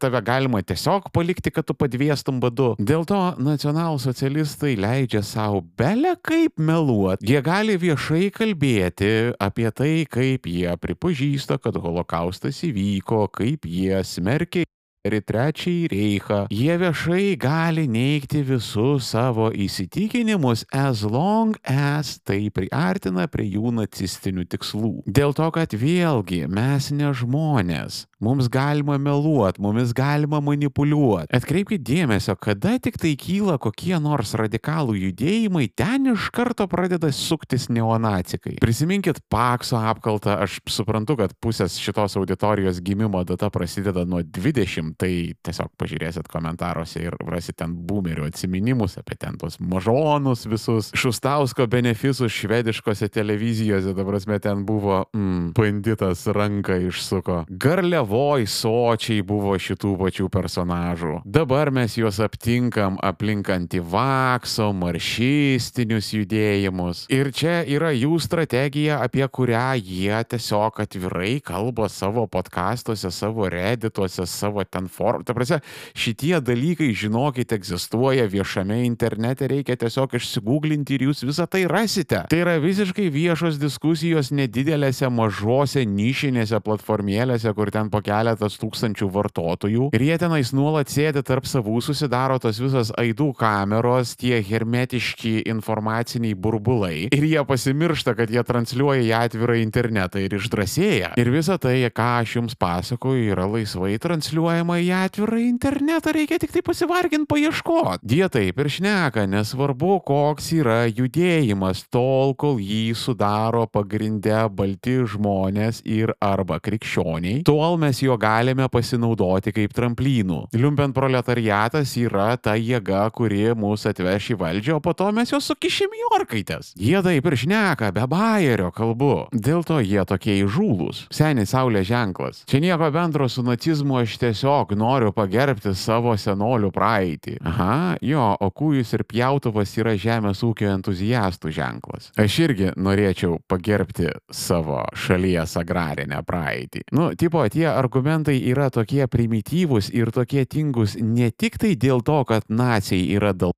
tave 0.00 0.22
galima 0.24 0.62
tiesiog 0.64 1.10
palikti, 1.14 1.52
kad 1.54 1.68
tu 1.68 1.76
padviestum 1.78 2.40
badu. 2.42 2.70
Dėl 2.80 3.04
to 3.08 3.20
nacionalsocialistai 3.44 4.76
leidžia 4.80 5.22
savo 5.26 5.62
belę 5.78 6.16
kaip 6.24 6.56
meluot. 6.56 7.24
Jie 7.24 7.42
gali 7.44 7.76
viešai 7.80 8.30
kalbėti 8.34 9.12
apie 9.36 9.68
tai, 9.68 9.92
kaip 10.08 10.48
jie 10.48 10.72
pripažįsta, 10.80 11.60
kad 11.62 11.76
holokaustas 11.76 12.64
įvyko, 12.68 13.26
kaip 13.34 13.68
jie 13.68 14.00
smerkia 14.08 14.64
ir 15.08 15.18
į 15.18 15.22
trečiąjį 15.28 15.88
reichą. 15.92 16.40
Jie 16.54 16.76
viešai 16.80 17.26
gali 17.40 17.86
neigti 17.90 18.42
visus 18.46 19.10
savo 19.14 19.50
įsitikinimus 19.52 20.66
as 20.72 21.04
long 21.04 21.56
as 21.64 22.18
tai 22.24 22.48
priartina 22.54 23.28
prie 23.32 23.48
jų 23.54 23.72
nacistinių 23.80 24.48
tikslų. 24.52 24.92
Dėl 25.08 25.34
to, 25.36 25.48
kad 25.54 25.74
vėlgi 25.76 26.44
mes 26.48 26.92
ne 26.92 27.12
žmonės. 27.16 28.07
Mums 28.18 28.48
galima 28.48 28.96
meluoti, 28.98 29.60
mumis 29.62 29.92
galima 29.94 30.40
manipuliuoti. 30.42 31.30
Atkreipkite 31.38 31.84
dėmesio, 31.86 32.34
kada 32.34 32.72
tik 32.82 32.96
tai 32.98 33.12
kyla 33.14 33.60
kokie 33.62 33.94
nors 34.02 34.32
radikalų 34.34 34.96
judėjimai, 34.98 35.68
ten 35.78 36.10
iš 36.16 36.26
karto 36.34 36.66
pradeda 36.66 37.12
suktis 37.14 37.68
neonacikai. 37.70 38.56
Prisiminkit 38.58 39.20
Pakso 39.30 39.78
apkaltą, 39.78 40.34
aš 40.42 40.56
suprantu, 40.66 41.14
kad 41.20 41.36
pusės 41.38 41.76
šitos 41.78 42.18
auditorijos 42.18 42.80
gimimo 42.82 43.22
data 43.28 43.52
prasideda 43.54 44.02
nuo 44.02 44.24
20, 44.26 44.96
tai 44.98 45.12
tiesiog 45.46 45.70
pažiūrėsit 45.78 46.26
komentaruose 46.32 47.04
ir 47.04 47.14
rasit 47.30 47.60
ten 47.62 47.78
boomerių 47.86 48.26
atsiminimus 48.32 48.98
apie 48.98 49.14
ten 49.14 49.38
tos 49.38 49.60
mažonus 49.62 50.42
visus, 50.50 50.90
Šustausko 50.98 51.68
benefisus 51.70 52.34
švediškose 52.34 53.12
televizijose, 53.14 53.94
ta 53.94 54.10
prasme 54.10 54.42
ten 54.42 54.66
buvo, 54.66 55.04
mm, 55.14 55.54
banditas 55.54 56.26
ranką 56.34 56.82
išsuko. 56.90 57.44
Garliava 57.46 58.07
Lietuvoj 58.08 58.46
sočiai 58.48 59.20
buvo 59.20 59.52
šitų 59.60 59.90
pačių 60.00 60.26
personažų. 60.32 61.10
Dabar 61.28 61.68
mes 61.68 61.92
juos 61.98 62.16
aptinkam 62.24 62.96
aplink 63.04 63.50
antivakso, 63.52 64.70
maršistinius 64.72 66.08
judėjimus. 66.16 67.02
Ir 67.12 67.28
čia 67.36 67.58
yra 67.68 67.90
jų 67.92 68.16
strategija, 68.16 69.02
apie 69.04 69.26
kurią 69.28 69.76
jie 69.76 70.22
tiesiog 70.24 70.80
atvirai 70.80 71.34
kalba 71.44 71.90
savo 71.92 72.24
podkastuose, 72.24 73.10
savo 73.12 73.44
redituose, 73.52 74.24
savo 74.24 74.64
ten 74.64 74.88
forum. 74.88 75.26
Ta 75.28 75.36
prasme, 75.36 75.60
šitie 75.92 76.40
dalykai, 76.40 76.88
žinokit, 76.96 77.52
egzistuoja 77.52 78.24
viešame 78.24 78.86
internete, 78.86 79.50
reikia 79.52 79.76
tiesiog 79.76 80.16
išsigūglinti 80.16 80.96
ir 80.96 81.06
jūs 81.10 81.26
visą 81.28 81.44
tai 81.44 81.66
rasite. 81.68 82.24
Tai 82.32 82.40
yra 82.40 82.56
visiškai 82.64 83.10
viešos 83.12 83.60
diskusijos 83.60 84.32
nedidelėse, 84.32 85.12
mažose, 85.12 85.84
nišinėse 85.84 86.64
platformėlėse, 86.64 87.52
kur 87.52 87.68
ten 87.74 87.92
po 87.98 88.04
keletas 88.04 88.54
tūkstančių 88.62 89.08
vartotojų 89.10 89.88
ir 89.96 90.02
jie 90.06 90.16
tenais 90.20 90.52
nuolat 90.54 90.90
sėdi 90.92 91.22
tarp 91.26 91.46
savų, 91.48 91.80
susidaro 91.82 92.38
tos 92.38 92.60
visos 92.62 92.92
aidų 92.98 93.32
kameros, 93.38 94.14
tie 94.18 94.38
hermetiški 94.44 95.48
informaciniai 95.50 96.36
burbulai 96.38 97.08
ir 97.10 97.26
jie 97.26 97.42
pasimiršta, 97.48 98.14
kad 98.18 98.30
jie 98.30 98.44
transliuoja 98.46 99.02
į 99.02 99.10
atvirą 99.18 99.56
internetą 99.58 100.22
ir 100.22 100.36
išdrasėja. 100.38 101.14
Ir 101.18 101.30
visa 101.34 101.58
tai, 101.58 101.80
ką 101.90 102.08
aš 102.22 102.36
jums 102.38 102.54
pasakoju, 102.58 103.32
yra 103.32 103.48
laisvai 103.50 103.96
transliuojama 104.02 104.78
į 104.84 104.92
atvirą 105.00 105.40
internetą, 105.42 106.14
reikia 106.14 106.38
tik 106.38 106.54
tai 106.54 106.62
pasivarginti 106.66 107.28
paieškoti. 107.30 108.06
Jie 108.18 108.30
taip 108.30 108.62
ir 108.62 108.70
šneka, 108.78 109.26
nesvarbu, 109.30 109.98
koks 110.06 110.52
yra 110.60 110.78
judėjimas, 110.86 111.84
tol 111.90 112.36
kol 112.38 112.62
jį 112.62 112.94
sudaro 112.98 113.66
pagrindę 113.70 114.44
balti 114.54 115.00
žmonės 115.08 115.82
ir 115.88 116.14
arba 116.22 116.60
krikščioniai, 116.62 117.42
tol 117.48 117.78
mes 117.80 117.87
mes 117.88 118.02
juo 118.02 118.16
galime 118.20 118.68
pasinaudoti 118.68 119.52
kaip 119.56 119.72
tramplynu. 119.72 120.42
Liumpen 120.52 120.92
proletariatas 120.92 121.94
yra 121.96 122.34
ta 122.36 122.52
jėga, 122.58 123.06
kuri 123.16 123.54
mūsų 123.56 123.92
atveš 123.94 124.32
į 124.34 124.36
valdžią, 124.42 124.76
o 124.76 124.82
po 124.84 124.92
to 124.92 125.08
mes 125.16 125.32
juos 125.32 125.48
sukišim 125.48 125.94
į 125.96 126.04
orkaitės. 126.18 126.74
Jie 126.76 127.00
taip 127.04 127.28
ir 127.30 127.36
šneka, 127.40 127.88
be 127.96 128.04
bajerio 128.10 128.68
kalbu. 128.74 129.28
Dėl 129.32 129.64
to 129.64 129.78
jie 129.80 130.04
tokie 130.08 130.36
įžūlus. 130.42 131.06
Seniai 131.14 131.48
saulė 131.48 131.84
ženklas. 131.88 132.42
Čia 132.50 132.60
nieko 132.64 132.90
bendro 132.92 133.28
su 133.32 133.44
nacizmu, 133.46 134.02
aš 134.02 134.18
tiesiog 134.20 134.74
noriu 134.76 135.14
pagerbti 135.16 135.72
savo 135.78 136.12
senolių 136.18 136.72
praeitį. 136.74 137.38
Aha, 137.48 137.96
jo, 138.04 138.28
o 138.36 138.50
kūjus 138.52 138.92
ir 138.98 139.06
pjautuvas 139.08 139.72
yra 139.80 139.96
žemės 139.96 140.44
ūkio 140.44 140.68
entuziastų 140.74 141.54
ženklas. 141.56 142.12
Aš 142.20 142.38
irgi 142.44 142.72
norėčiau 142.76 143.40
pagerbti 143.48 144.12
savo 144.34 144.82
šalies 144.92 145.56
agrarinę 145.60 146.20
praeitį. 146.26 146.84
Nu, 146.92 147.10
tipo, 147.18 147.46
tie 147.48 147.68
argumentai 147.78 148.36
yra 148.50 148.68
tokie 148.74 149.06
primityvūs 149.10 149.92
ir 149.94 150.12
tokie 150.14 150.44
tingus 150.46 150.98
ne 151.00 151.30
tik 151.30 151.58
tai 151.62 151.74
dėl 151.78 152.04
to, 152.04 152.20
kad 152.28 152.50
nacijai 152.50 153.06
yra 153.16 153.32
dėl 153.32 153.54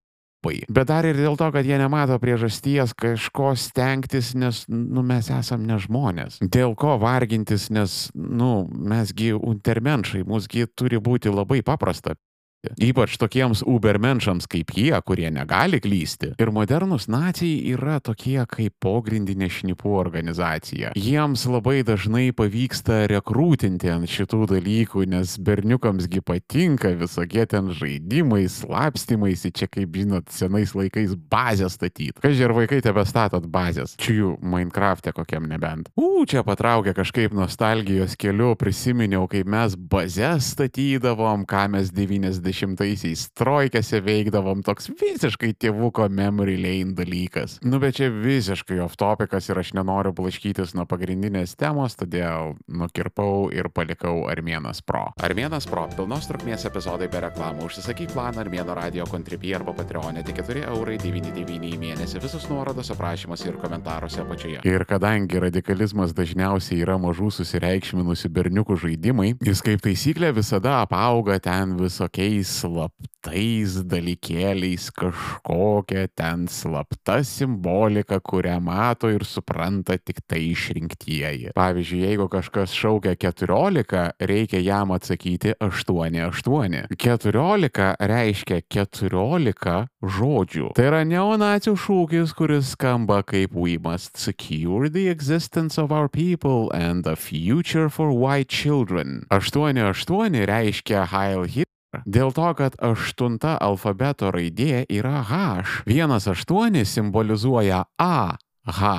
Bet 0.72 0.88
dar 0.88 1.04
ir 1.04 1.18
dėl 1.20 1.36
to, 1.36 1.50
kad 1.52 1.66
jie 1.68 1.76
nemato 1.76 2.16
priežasties 2.20 2.94
kažko 2.96 3.52
stengtis, 3.60 4.32
nes, 4.32 4.62
nu, 4.72 5.04
mes 5.04 5.28
esam 5.36 5.66
ne 5.68 5.76
žmonės. 5.76 6.38
Dėl 6.40 6.72
ko 6.80 6.94
vargintis, 7.02 7.68
nes, 7.68 8.06
nu, 8.16 8.64
mesgi 8.72 9.34
untermenšai, 9.36 10.24
mūsgi 10.24 10.64
turi 10.72 10.96
būti 10.96 11.28
labai 11.28 11.60
paprasta. 11.66 12.16
Ypač 12.60 13.16
tokiems 13.16 13.62
ubermenšams 13.64 14.44
kaip 14.50 14.74
jie, 14.76 14.92
kurie 15.06 15.30
negali 15.32 15.80
klysti. 15.80 16.34
Ir 16.40 16.50
modernus 16.52 17.06
nacijai 17.08 17.72
yra 17.72 17.96
tokie 18.04 18.36
kaip 18.50 18.74
pogrindinė 18.84 19.48
šnipų 19.48 19.94
organizacija. 19.96 20.92
Jiems 20.98 21.46
labai 21.48 21.80
dažnai 21.88 22.26
pavyksta 22.36 23.06
rekrūtinti 23.08 23.88
ant 23.94 24.10
šitų 24.12 24.42
dalykų, 24.52 25.06
nes 25.08 25.38
berniukamsgi 25.40 26.20
patinka 26.20 26.92
visokie 27.00 27.46
ten 27.48 27.72
žaidimai, 27.76 28.42
slapstymais, 28.52 29.46
čia 29.56 29.70
kaip 29.70 29.96
žinot, 29.96 30.28
senais 30.28 30.76
laikais 30.76 31.16
bazę 31.32 31.70
statyti. 31.72 32.18
Kažkai 32.20 32.44
ir 32.44 32.56
vaikai 32.56 32.82
tebe 32.84 33.06
statot 33.08 33.48
bazės. 33.48 33.96
Čia 34.00 34.18
jų 34.18 34.34
Minecraft'e 34.44 35.14
kokiam 35.16 35.48
nebent. 35.48 35.88
U, 35.96 36.26
čia 36.28 36.44
patraukė 36.44 36.92
kažkaip 36.98 37.32
nostalgijos 37.36 38.18
keliu, 38.20 38.52
prisiminiau, 38.60 39.24
kaip 39.32 39.48
mes 39.48 39.80
bazės 39.80 40.52
statydavom, 40.52 41.48
ką 41.48 41.66
mes 41.72 41.88
90 41.96 42.49
90-aisiais 42.50 43.28
trojkėse 43.38 44.00
veikdavom 44.04 44.62
toks 44.66 44.90
visiškai 45.00 45.52
tėvuko 45.60 46.08
memory 46.10 46.56
lane 46.60 46.94
dalykas. 46.98 47.58
Nu, 47.62 47.80
bet 47.82 47.98
čia 47.98 48.10
visiškai 48.12 48.80
off 48.82 48.98
topikas 49.00 49.48
ir 49.50 49.60
aš 49.60 49.72
nenoriu 49.78 50.12
blaškytis 50.16 50.74
nuo 50.78 50.86
pagrindinės 50.90 51.56
temos, 51.60 51.96
todėl 51.98 52.56
nukirpau 52.68 53.48
ir 53.54 53.70
palikau 53.74 54.26
Armėnas 54.30 54.82
Pro. 54.86 55.10
Armėnas 55.22 55.68
Pro- 55.70 55.86
pilnos 55.96 56.28
trukmės 56.30 56.66
epizodai 56.66 57.10
be 57.10 57.22
reklamų. 57.26 57.68
Užsisakyk 57.68 58.14
planą 58.14 58.44
Armėno 58.44 58.74
radio 58.76 59.06
kontribį 59.06 59.54
arba 59.60 59.74
Patreonė 59.76 60.24
tik 60.26 60.42
4 60.42 60.66
eurai 60.70 60.98
99 60.98 61.70
į 61.74 61.78
mėnesį. 61.78 62.22
Visus 62.22 62.48
nuorodos 62.50 62.90
aprašymuose 62.90 63.48
ir 63.48 63.58
komentaruose 63.60 64.20
apačioje. 64.24 64.60
Ir 64.64 64.84
kadangi 64.84 65.40
radikalizmas 65.40 66.12
dažniausiai 66.16 66.82
yra 66.82 66.98
mažų 66.98 67.30
susireikšminusių 67.30 68.28
berniukų 68.28 68.76
žaidimai, 68.80 69.34
jis 69.44 69.60
kaip 69.62 69.80
taisyklė 69.84 70.32
visada 70.34 70.80
apauga 70.82 71.38
ten 71.40 71.76
visokiais 71.76 72.39
slaptais 72.46 73.76
dalykėliais 73.88 74.88
kažkokia 74.96 76.06
ten 76.16 76.46
slapta 76.50 77.20
simbolika, 77.26 78.20
kurią 78.20 78.58
mato 78.64 79.10
ir 79.12 79.24
supranta 79.28 79.98
tik 79.98 80.22
tai 80.28 80.42
išrinktieji. 80.50 81.52
Pavyzdžiui, 81.56 82.02
jeigu 82.06 82.28
kažkas 82.32 82.74
šaukia 82.76 83.16
14, 83.20 84.16
reikia 84.20 84.60
jam 84.64 84.94
atsakyti 84.96 85.54
8-8. 85.60 86.90
14 86.96 87.96
reiškia 88.00 88.60
14 88.68 89.88
žodžių. 90.00 90.72
Tai 90.76 90.86
yra 90.90 91.02
neonacijų 91.08 91.76
šūkis, 91.76 92.34
kuris 92.36 92.74
skamba 92.74 93.22
kaip 93.26 93.54
We 93.54 93.76
must 93.78 94.16
secure 94.16 94.88
the 94.88 95.08
existence 95.08 95.78
of 95.78 95.92
our 95.92 96.08
people 96.08 96.70
and 96.72 97.06
a 97.06 97.16
future 97.16 97.88
for 97.88 98.12
white 98.12 98.48
children. 98.48 99.26
8-8 99.30 100.46
reiškia 100.46 101.06
Heil 101.10 101.44
Hitler. 101.44 101.79
Dėl 102.06 102.34
to, 102.36 102.50
kad 102.58 102.76
aštunta 102.82 103.56
alfabeto 103.60 104.30
raidė 104.34 104.84
yra 104.90 105.24
H. 105.26 105.40
Vienas 105.88 106.28
aštuoni 106.30 106.84
simbolizuoja 106.86 107.84
A. 107.98 108.36
H. 108.70 108.90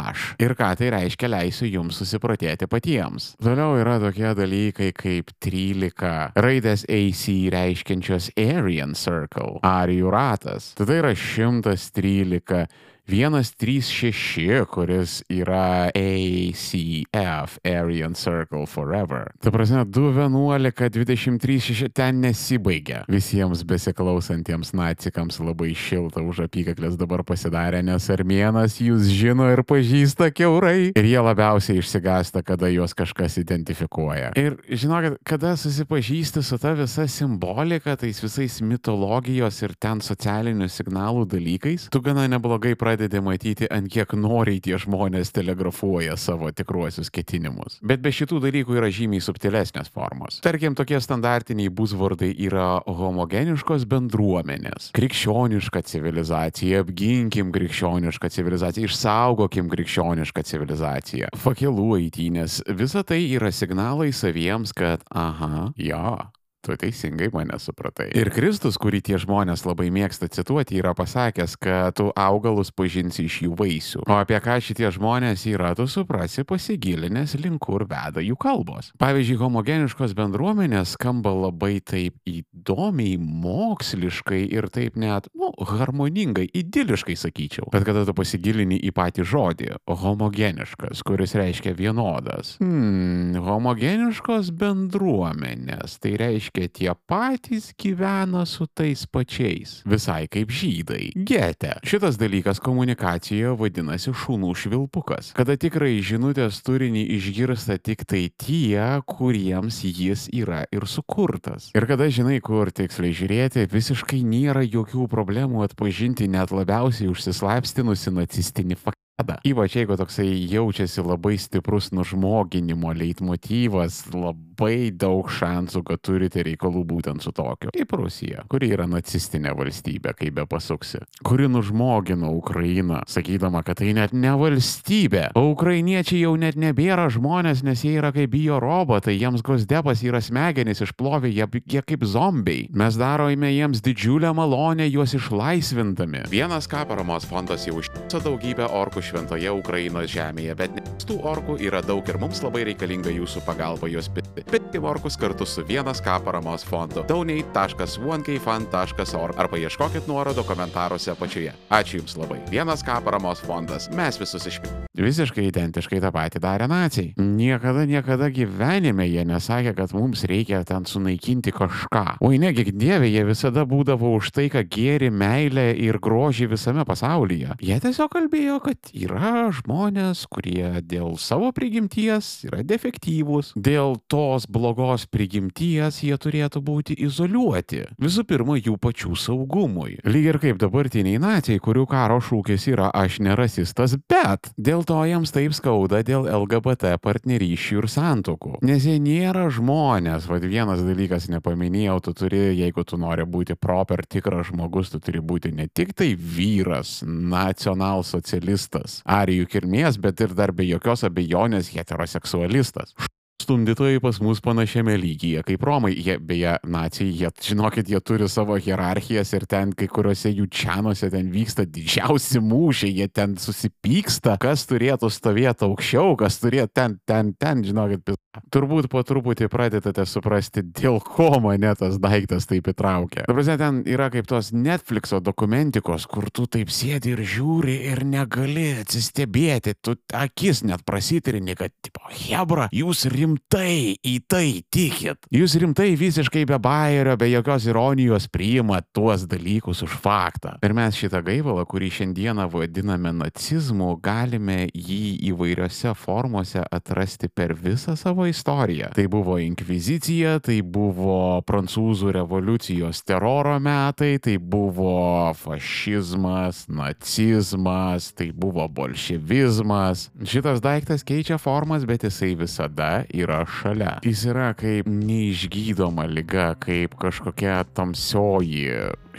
Ir 0.42 0.56
ką 0.58 0.72
tai 0.76 0.90
reiškia, 0.92 1.30
leisiu 1.30 1.68
jums 1.70 2.00
susiprotėti 2.02 2.68
patiems. 2.68 3.32
Toliau 3.42 3.78
yra 3.80 4.00
tokie 4.02 4.34
dalykai 4.36 4.90
kaip 4.98 5.32
13 5.44 6.34
raidės 6.42 6.84
AC 6.90 7.26
reiškiančios 7.54 8.32
Aryan 8.42 8.98
Circle, 8.98 9.62
arijų 9.62 10.12
ratas. 10.12 10.72
Tada 10.80 10.98
yra 10.98 11.14
113 11.14 12.66
136, 13.10 14.66
kuris 14.70 15.24
yra 15.30 15.90
ACF, 15.96 17.58
Aryan 17.66 18.14
Circle 18.14 18.66
Forever. 18.66 19.32
Ta 19.42 19.52
prasme, 19.52 19.84
211, 19.86 20.90
23, 20.90 21.60
6 21.60 21.90
ten 21.94 22.22
nesibaigia. 22.22 23.02
Visiems 23.12 23.64
besiklausantiems 23.68 24.72
nacikams 24.78 25.42
labai 25.42 25.74
šilta 25.76 26.22
už 26.22 26.46
apykaklės 26.46 26.96
dabar 27.00 27.26
pasidarė, 27.28 27.82
nes 27.84 28.08
armėnas 28.14 28.78
jūs 28.80 29.10
žino 29.10 29.50
ir 29.52 29.64
pažįsta 29.68 30.30
keurai. 30.36 30.94
Ir 30.96 31.10
jie 31.10 31.20
labiausiai 31.26 31.82
išsigasta, 31.82 32.46
kada 32.46 32.70
juos 32.72 32.96
kažkas 32.98 33.40
identifikuoja. 33.42 34.32
Ir 34.40 34.60
žinokit, 34.70 35.18
kada 35.28 35.56
susipažįsti 35.60 36.46
su 36.46 36.62
ta 36.62 36.76
visa 36.78 37.08
simbolika, 37.10 37.98
tais 38.00 38.22
visais 38.24 38.62
mitologijos 38.64 39.60
ir 39.66 39.76
ten 39.82 40.06
socialinių 40.06 40.70
signalų 40.72 41.28
dalykais, 41.34 41.90
tu 41.92 42.04
gana 42.06 42.30
neblogai 42.32 42.78
pradedi 42.78 42.91
pradedi 42.92 43.22
matyti, 43.24 43.68
ant 43.72 43.88
kiek 43.88 44.12
noriai 44.20 44.60
tie 44.60 44.76
žmonės 44.76 45.32
telegrafuoja 45.32 46.18
savo 46.20 46.50
tikruosius 46.52 47.08
ketinimus. 47.14 47.78
Bet 47.80 48.02
be 48.04 48.12
šitų 48.12 48.42
dalykų 48.44 48.76
yra 48.82 48.90
žymiai 48.92 49.24
subtilesnės 49.24 49.88
formos. 49.96 50.42
Tarkim, 50.44 50.76
tokie 50.76 51.00
standartiniai 51.00 51.72
buzvardai 51.72 52.34
yra 52.36 52.82
homogeniškos 52.84 53.86
bendruomenės, 53.88 54.90
krikščioniška 54.98 55.86
civilizacija, 55.88 56.84
apginkim 56.84 57.54
krikščionišką 57.56 58.32
civilizaciją, 58.36 58.92
išsaugokim 58.92 59.72
krikščionišką 59.72 60.44
civilizaciją, 60.52 61.32
fakelų 61.40 61.88
eitynės, 62.02 62.60
visa 62.76 63.06
tai 63.08 63.24
yra 63.30 63.54
signalai 63.56 64.12
saviems, 64.12 64.76
kad, 64.76 65.08
aha, 65.16 65.72
jo, 65.80 66.18
Tu 66.62 66.76
teisingai 66.78 67.32
mane 67.34 67.58
supratai. 67.58 68.12
Ir 68.14 68.30
Kristus, 68.30 68.76
kurį 68.78 69.00
tie 69.02 69.18
žmonės 69.18 69.64
labai 69.66 69.88
mėgsta 69.90 70.28
cituoti, 70.30 70.76
yra 70.78 70.92
pasakęs, 70.94 71.56
kad 71.58 71.96
tu 71.98 72.12
augalus 72.14 72.70
pažinsi 72.70 73.24
iš 73.26 73.38
jų 73.48 73.56
vaisių. 73.58 74.04
O 74.06 74.18
apie 74.22 74.38
ką 74.38 74.60
šitie 74.62 74.92
žmonės 74.94 75.48
yra, 75.50 75.72
tu 75.74 75.88
suprasi 75.90 76.46
pasigilinęs 76.46 77.34
link 77.42 77.64
kur 77.66 77.88
veda 77.90 78.22
jų 78.22 78.38
kalbos. 78.38 78.92
Pavyzdžiui, 79.02 79.40
homogeniškos 79.42 80.14
bendruomenės 80.18 80.94
skamba 81.00 81.34
labai 81.34 81.80
taip 81.82 82.20
įdomiai, 82.30 83.18
moksliškai 83.18 84.44
ir 84.54 84.70
taip 84.70 85.02
net, 85.02 85.32
nu, 85.34 85.50
harmoningai, 85.66 86.46
idiliškai 86.46 87.18
sakyčiau. 87.18 87.72
Bet 87.74 87.88
kada 87.90 88.06
tu 88.06 88.14
pasigilini 88.14 88.78
į 88.78 88.94
patį 88.94 89.26
žodį- 89.26 89.72
homogeniškas, 90.04 91.02
kuris 91.02 91.34
reiškia 91.34 91.74
vienodas. 91.74 92.54
Hmm, 92.62 93.34
homogeniškos 93.42 94.54
bendruomenės. 94.54 95.98
Tai 95.98 96.14
reiškia 96.22 96.51
tie 96.52 96.92
patys 97.08 97.72
gyvena 97.80 98.44
su 98.46 98.68
tais 98.68 99.06
pačiais. 99.08 99.82
Visai 99.88 100.28
kaip 100.32 100.52
žydai. 100.52 101.12
Gete. 101.16 101.78
Šitas 101.88 102.20
dalykas 102.20 102.60
komunikacijoje 102.64 103.56
vadinasi 103.60 104.14
šunų 104.16 104.52
švilpukas. 104.58 105.32
Kada 105.38 105.56
tikrai 105.60 106.00
žinutės 106.04 106.62
turinį 106.66 107.06
išgirsta 107.18 107.80
tik 107.80 108.04
tai 108.10 108.28
tie, 108.36 108.82
kuriems 109.08 109.82
jis 109.88 110.28
yra 110.34 110.66
ir 110.72 110.88
sukurtas. 110.90 111.72
Ir 111.78 111.88
kada 111.90 112.10
žinai, 112.12 112.40
kur 112.44 112.72
tiksliai 112.74 113.16
žiūrėti, 113.16 113.68
visiškai 113.72 114.24
nėra 114.28 114.66
jokių 114.66 115.08
problemų 115.12 115.66
atpažinti 115.68 116.30
net 116.32 116.54
labiausiai 116.56 117.12
užsislapstinusi 117.12 118.14
nacistinį 118.16 118.80
faktą. 118.80 119.00
Ypač 119.46 119.76
jeigu 119.76 119.96
toksai 119.98 120.30
jaučiasi 120.50 121.04
labai 121.06 121.38
stiprus 121.38 121.92
nužmoginimo 121.94 122.90
leitmotyvas, 122.98 124.04
labai 124.14 124.90
daug 124.98 125.30
šansų, 125.30 125.84
kad 125.86 126.02
turite 126.02 126.42
reikalų 126.46 126.82
būtent 126.90 127.22
su 127.22 127.34
tokiu. 127.36 127.70
Kaip 127.76 127.94
Rusija, 127.98 128.46
kuri 128.50 128.72
yra 128.74 128.88
nacistinė 128.90 129.54
valstybė, 129.58 130.16
kaip 130.18 130.40
be 130.40 130.46
pasuksi, 130.50 131.04
kuri 131.28 131.50
nužmogino 131.52 132.32
Ukrainą, 132.34 133.04
sakydama, 133.10 133.62
kad 133.68 133.82
tai 133.82 133.92
net 133.98 134.14
ne 134.14 134.34
valstybė. 134.38 135.28
O 135.38 135.52
ukrainiečiai 135.52 136.24
jau 136.24 136.34
net 136.40 136.58
nebėra 136.58 137.08
žmonės, 137.14 137.62
nes 137.68 137.86
jie 137.86 137.94
yra 138.00 138.14
kaip 138.16 138.34
bio 138.34 138.58
robotai, 138.64 139.18
jiems 139.20 139.46
gosdepas 139.46 140.02
yra 140.08 140.22
smegenys 140.24 140.82
išplovė, 140.88 141.30
jie, 141.30 141.48
jie 141.76 141.86
kaip 141.86 142.06
zombiai. 142.10 142.66
Mes 142.74 142.98
darome 142.98 143.54
jiems 143.54 143.84
didžiulę 143.86 144.34
malonę 144.38 144.90
juos 144.90 145.14
išlaisvindami. 145.18 146.26
Vienas 146.32 146.70
ką 146.72 146.88
paramos 146.90 147.28
fondas 147.30 147.68
jau 147.70 147.78
užtiso 147.82 148.22
daugybę 148.24 148.66
orkų 148.66 149.04
šventoje 149.12 149.52
Ukrainos 149.52 150.08
žemėje, 150.12 150.56
bet 150.58 150.72
tų 151.06 151.16
orkų 151.32 151.54
yra 151.68 151.82
daug 151.86 152.04
ir 152.08 152.18
mums 152.22 152.40
labai 152.46 152.62
reikalinga 152.72 153.12
jūsų 153.14 153.40
pagalba 153.48 153.86
juos 153.92 154.08
pitti. 154.14 154.42
Pitti 154.52 154.78
orkus 154.80 155.16
kartu 155.20 155.46
su 155.46 155.62
vienas 155.68 156.00
ką 156.04 156.16
paramos 156.26 156.64
fondu. 156.68 157.04
donate.onekfund.org 157.10 159.40
arba 159.42 159.58
ieškokit 159.60 160.04
nuorodų 160.10 160.44
komentaruose 160.48 161.12
apačioje. 161.14 161.52
Ačiū 161.70 161.96
Jums 162.02 162.16
labai. 162.18 162.40
Vienas 162.52 162.84
ką 162.86 163.04
paramos 163.04 163.40
fondas. 163.46 163.90
Mes 163.96 164.20
visus 164.20 164.46
išpirkime. 164.48 164.88
Visiškai 165.02 165.46
identiškai 165.48 166.02
tą 166.04 166.12
patį 166.14 166.40
darė 166.44 166.68
nacijai. 166.70 167.14
Niekada, 167.18 167.86
niekada 167.90 168.30
gyvenime 168.34 169.06
jie 169.08 169.24
nesakė, 169.28 169.74
kad 169.78 169.94
mums 169.96 170.24
reikia 170.28 170.64
ten 170.68 170.86
sunaikinti 170.88 171.54
kažką. 171.56 172.04
Oi 172.28 172.40
negi 172.42 172.64
dievė, 172.72 173.08
jie 173.10 173.24
visada 173.28 173.66
būdavo 173.68 174.14
už 174.18 174.32
tai, 174.36 174.50
kad 174.54 174.70
gėri 174.72 175.12
meilę 175.12 175.72
ir 175.80 176.00
grožį 176.04 176.50
visame 176.52 176.86
pasaulyje. 176.88 177.56
Jie 177.64 177.80
tiesiog 177.84 178.12
kalbėjo, 178.12 178.60
kad 178.66 178.91
yra 178.94 179.50
žmonės, 179.56 180.26
kurie 180.32 180.82
dėl 180.86 181.18
savo 181.22 181.52
prigimties 181.56 182.46
yra 182.48 182.62
defektyvūs, 182.68 183.54
dėl 183.56 183.98
tos 184.12 184.48
blogos 184.52 185.08
prigimties 185.12 186.02
jie 186.06 186.18
turėtų 186.22 186.62
būti 186.66 186.98
izoliuoti. 187.06 187.86
Visų 188.02 188.26
pirma, 188.30 188.58
jų 188.60 188.78
pačių 188.82 189.16
saugumui. 189.20 190.00
Lygiai 190.06 190.34
ir 190.34 190.40
kaip 190.42 190.60
dabartiniai 190.62 191.20
nacijai, 191.22 191.62
kurių 191.64 191.86
karo 191.92 192.20
šūkis 192.24 192.68
yra 192.72 192.90
aš 192.96 193.20
nerasistas, 193.26 193.98
bet 194.10 194.52
dėl 194.58 194.86
to 194.88 195.00
jiems 195.08 195.34
taip 195.36 195.56
skauda 195.58 196.02
dėl 196.08 196.28
LGBT 196.30 196.96
partnerysčių 197.02 197.82
ir 197.82 197.90
santokų. 197.92 198.58
Nes 198.66 198.86
jie 198.88 198.98
nėra 199.02 199.48
žmonės, 199.54 200.28
vad 200.30 200.46
vienas 200.48 200.84
dalykas 200.86 201.30
nepaminėjau, 201.32 202.00
tu 202.06 202.16
turi, 202.24 202.44
jeigu 202.58 202.86
tu 202.88 203.00
nori 203.02 203.26
būti 203.28 203.58
proper 203.60 204.06
tikras 204.06 204.50
žmogus, 204.52 204.92
tu 204.94 205.00
turi 205.04 205.22
būti 205.22 205.54
ne 205.56 205.68
tik 205.68 205.94
tai 205.98 206.14
vyras, 206.16 207.02
nacionalsocialistas, 207.06 208.81
arijų 209.06 209.48
kilmės, 209.52 210.00
bet 210.02 210.22
ir 210.24 210.36
dar 210.38 210.54
be 210.56 210.68
jokios 210.68 211.06
abejonės 211.08 211.72
heteroseksualistas 211.76 212.96
stumdytojai 213.42 214.00
pas 214.04 214.20
mus 214.24 214.42
panašiame 214.44 214.96
lygyje 215.00 215.44
kaip 215.48 215.64
Romai. 215.66 215.94
Jie, 215.98 216.18
beje, 216.22 216.56
nacijai, 216.64 217.12
jie, 217.24 217.32
žinokit, 217.52 217.90
jie 217.92 218.00
turi 218.06 218.30
savo 218.32 218.58
hierarchijas 218.62 219.34
ir 219.38 219.46
ten 219.50 219.74
kai 219.78 219.90
kuriuose 219.92 220.32
jų 220.32 220.48
čianuose 220.52 221.10
ten 221.14 221.32
vyksta 221.34 221.66
didžiausi 221.66 222.42
mūšiai, 222.46 222.94
jie 223.02 223.08
ten 223.12 223.36
susipyksta, 223.42 224.38
kas 224.42 224.66
turėtų 224.70 225.12
stovėti 225.12 225.68
aukščiau, 225.68 226.16
kas 226.20 226.40
turėtų 226.42 226.74
ten, 226.78 226.98
ten, 227.10 227.34
ten, 227.40 227.64
žinokit, 227.66 228.14
turbūt 228.54 228.90
po 228.92 229.04
truputį 229.08 229.50
pradedate 229.52 230.06
suprasti, 230.08 230.64
dėl 230.64 231.02
ko 231.04 231.34
mane 231.44 231.74
tas 231.80 231.98
daiktas 232.02 232.48
taip 232.50 232.70
įtraukia. 232.72 233.26
Dabar 233.28 233.48
ten 233.62 233.82
yra 233.90 234.10
kaip 234.14 234.30
tos 234.30 234.52
Netflixo 234.56 235.22
dokumentikos, 235.24 236.08
kur 236.12 236.30
tu 236.34 236.48
taip 236.52 236.72
sėdi 236.74 237.16
ir 237.16 237.24
žiūri 237.26 237.78
ir 237.92 238.04
negali 238.08 238.70
atsistebėti, 238.82 239.76
tu 239.82 239.98
akis 240.16 240.64
net 240.68 240.86
prasitrini, 240.88 241.56
kad, 241.60 241.74
tipo, 241.84 242.04
Hebra, 242.12 242.70
jūs 242.76 243.06
rimtai 243.12 243.31
rimtai 243.32 243.96
į 244.04 244.16
tai 244.28 244.62
tikit. 244.72 245.28
Jūs 245.32 245.56
rimtai 245.62 245.96
visiškai 245.96 246.44
be 246.50 246.58
bairio, 246.60 247.16
be 247.18 247.30
jokios 247.32 247.66
ironijos 247.70 248.28
priimat 248.28 248.86
tuos 248.94 249.26
dalykus 249.30 249.84
už 249.84 249.96
faktą. 250.02 250.58
Ir 250.64 250.74
mes 250.74 250.96
šitą 250.96 251.22
gaivalą, 251.24 251.66
kurį 251.66 251.92
šiandieną 251.92 252.50
vadiname 252.52 253.12
nacizmu, 253.16 253.96
galime 254.04 254.68
jį 254.74 255.32
įvairiose 255.32 255.94
formose 255.96 256.64
atrasti 256.72 257.30
per 257.30 257.54
visą 257.56 257.96
savo 257.96 258.26
istoriją. 258.28 258.92
Tai 258.96 259.08
buvo 259.08 259.38
inkvizicija, 259.40 260.40
tai 260.44 260.62
buvo 260.62 261.42
prancūzų 261.48 262.12
revoliucijos 262.20 263.04
teroro 263.06 263.58
metai, 263.60 264.18
tai 264.20 264.38
buvo 264.38 265.32
fašizmas, 265.40 266.66
nacizmas, 266.68 268.12
tai 268.14 268.32
buvo 268.32 268.68
bolševizmas. 268.68 270.10
Šitas 270.24 270.62
daiktas 270.64 271.06
keičia 271.08 271.40
formas, 271.40 271.86
bet 271.88 272.04
jisai 272.08 272.34
visada 272.36 272.92
yra 273.24 273.42
šalia. 273.60 273.98
Jis 274.06 274.26
yra 274.32 274.52
kaip 274.58 274.90
neišgydoma 274.90 276.08
lyga, 276.12 276.52
kaip 276.62 276.98
kažkokia 277.02 277.62
tamsioji 277.78 278.68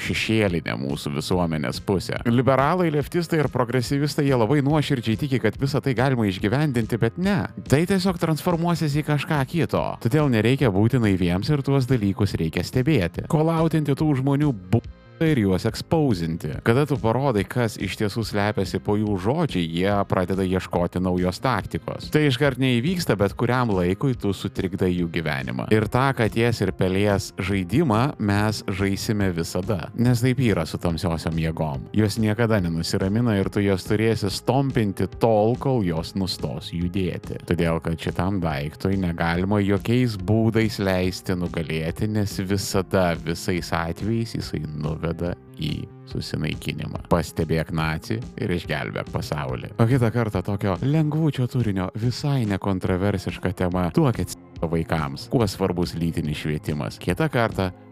šešėlinė 0.03 0.75
mūsų 0.81 1.13
visuomenės 1.17 1.81
pusė. 1.85 2.23
Liberalai, 2.29 2.89
leftistai 2.95 3.43
ir 3.43 3.51
progresyvistai 3.53 4.25
jie 4.29 4.39
labai 4.39 4.63
nuoširdžiai 4.65 5.21
tiki, 5.21 5.41
kad 5.43 5.59
visą 5.61 5.83
tai 5.85 5.95
galima 5.99 6.27
išgyvendinti, 6.29 6.99
bet 7.01 7.21
ne. 7.21 7.39
Tai 7.69 7.83
tiesiog 7.89 8.21
transformuosis 8.23 8.97
į 9.01 9.07
kažką 9.11 9.43
kito. 9.51 9.85
Todėl 10.03 10.33
nereikia 10.33 10.73
būti 10.73 11.01
naiviems 11.03 11.53
ir 11.53 11.65
tuos 11.67 11.89
dalykus 11.91 12.37
reikia 12.41 12.65
stebėti. 12.67 13.29
Kol 13.33 13.53
autinti 13.53 13.97
tų 13.99 14.13
žmonių 14.23 14.53
bu 14.73 14.83
ir 15.31 15.43
juos 15.45 15.67
ekspausinti. 15.69 16.57
Kada 16.67 16.85
tu 16.89 16.99
parodai, 17.01 17.45
kas 17.49 17.77
iš 17.81 17.97
tiesų 18.01 18.25
slepiasi 18.27 18.81
po 18.83 18.97
jų 18.99 19.17
žodžiai, 19.23 19.65
jie 19.67 19.95
pradeda 20.11 20.45
ieškoti 20.47 21.03
naujos 21.03 21.41
taktikos. 21.43 22.11
Tai 22.13 22.25
iškart 22.29 22.61
neįvyksta, 22.63 23.17
bet 23.21 23.37
kuriam 23.39 23.73
laikui 23.75 24.17
tu 24.19 24.33
sutrikdai 24.37 24.91
jų 24.93 25.09
gyvenimą. 25.13 25.69
Ir 25.75 25.87
tą 25.93 26.09
katės 26.19 26.63
ir 26.65 26.75
pelės 26.77 27.31
žaidimą 27.41 28.03
mes 28.23 28.63
žaisime 28.69 29.31
visada. 29.37 29.91
Nes 29.99 30.23
taip 30.25 30.43
yra 30.43 30.67
su 30.69 30.81
tamsiosiom 30.83 31.39
jėgom. 31.43 31.89
Jos 31.97 32.19
niekada 32.23 32.61
nenusiramina 32.63 33.37
ir 33.39 33.51
tu 33.53 33.63
jos 33.65 33.87
turėsi 33.89 34.31
stompinti 34.33 35.09
tol, 35.23 35.57
kol 35.61 35.83
jos 35.87 36.15
nustos 36.19 36.73
judėti. 36.75 37.39
Todėl, 37.49 37.81
kad 37.85 38.01
šitam 38.01 38.41
daiktui 38.43 38.99
negalima 39.01 39.61
jokiais 39.63 40.19
būdais 40.19 40.79
leisti 40.83 41.37
nugalėti, 41.39 42.09
nes 42.11 42.39
visada 42.47 43.13
visais 43.23 43.73
atvejais 43.77 44.37
jisai 44.39 44.63
nuveda 44.67 45.12
nuveda 45.13 45.37
į 45.63 45.87
susinaikinimą. 46.11 47.07
Pastebėk 47.13 47.73
naci 47.73 48.19
ir 48.41 48.51
išgelbėk 48.51 49.13
pasaulį. 49.13 49.75
O 49.79 49.87
kitą 49.87 50.11
kartą 50.13 50.43
tokio 50.43 50.77
lengvučio 50.83 51.47
turinio 51.47 51.91
visai 51.95 52.45
nekontroversiška 52.47 53.53
tema 53.53 53.91
duokit 53.95 54.35
vaikams, 54.63 55.29
kuo 55.31 55.47
svarbus 55.47 55.95
lytinis 55.95 56.43
švietimas. 56.43 56.99
Kitą 56.99 57.29
kartą 57.31 57.71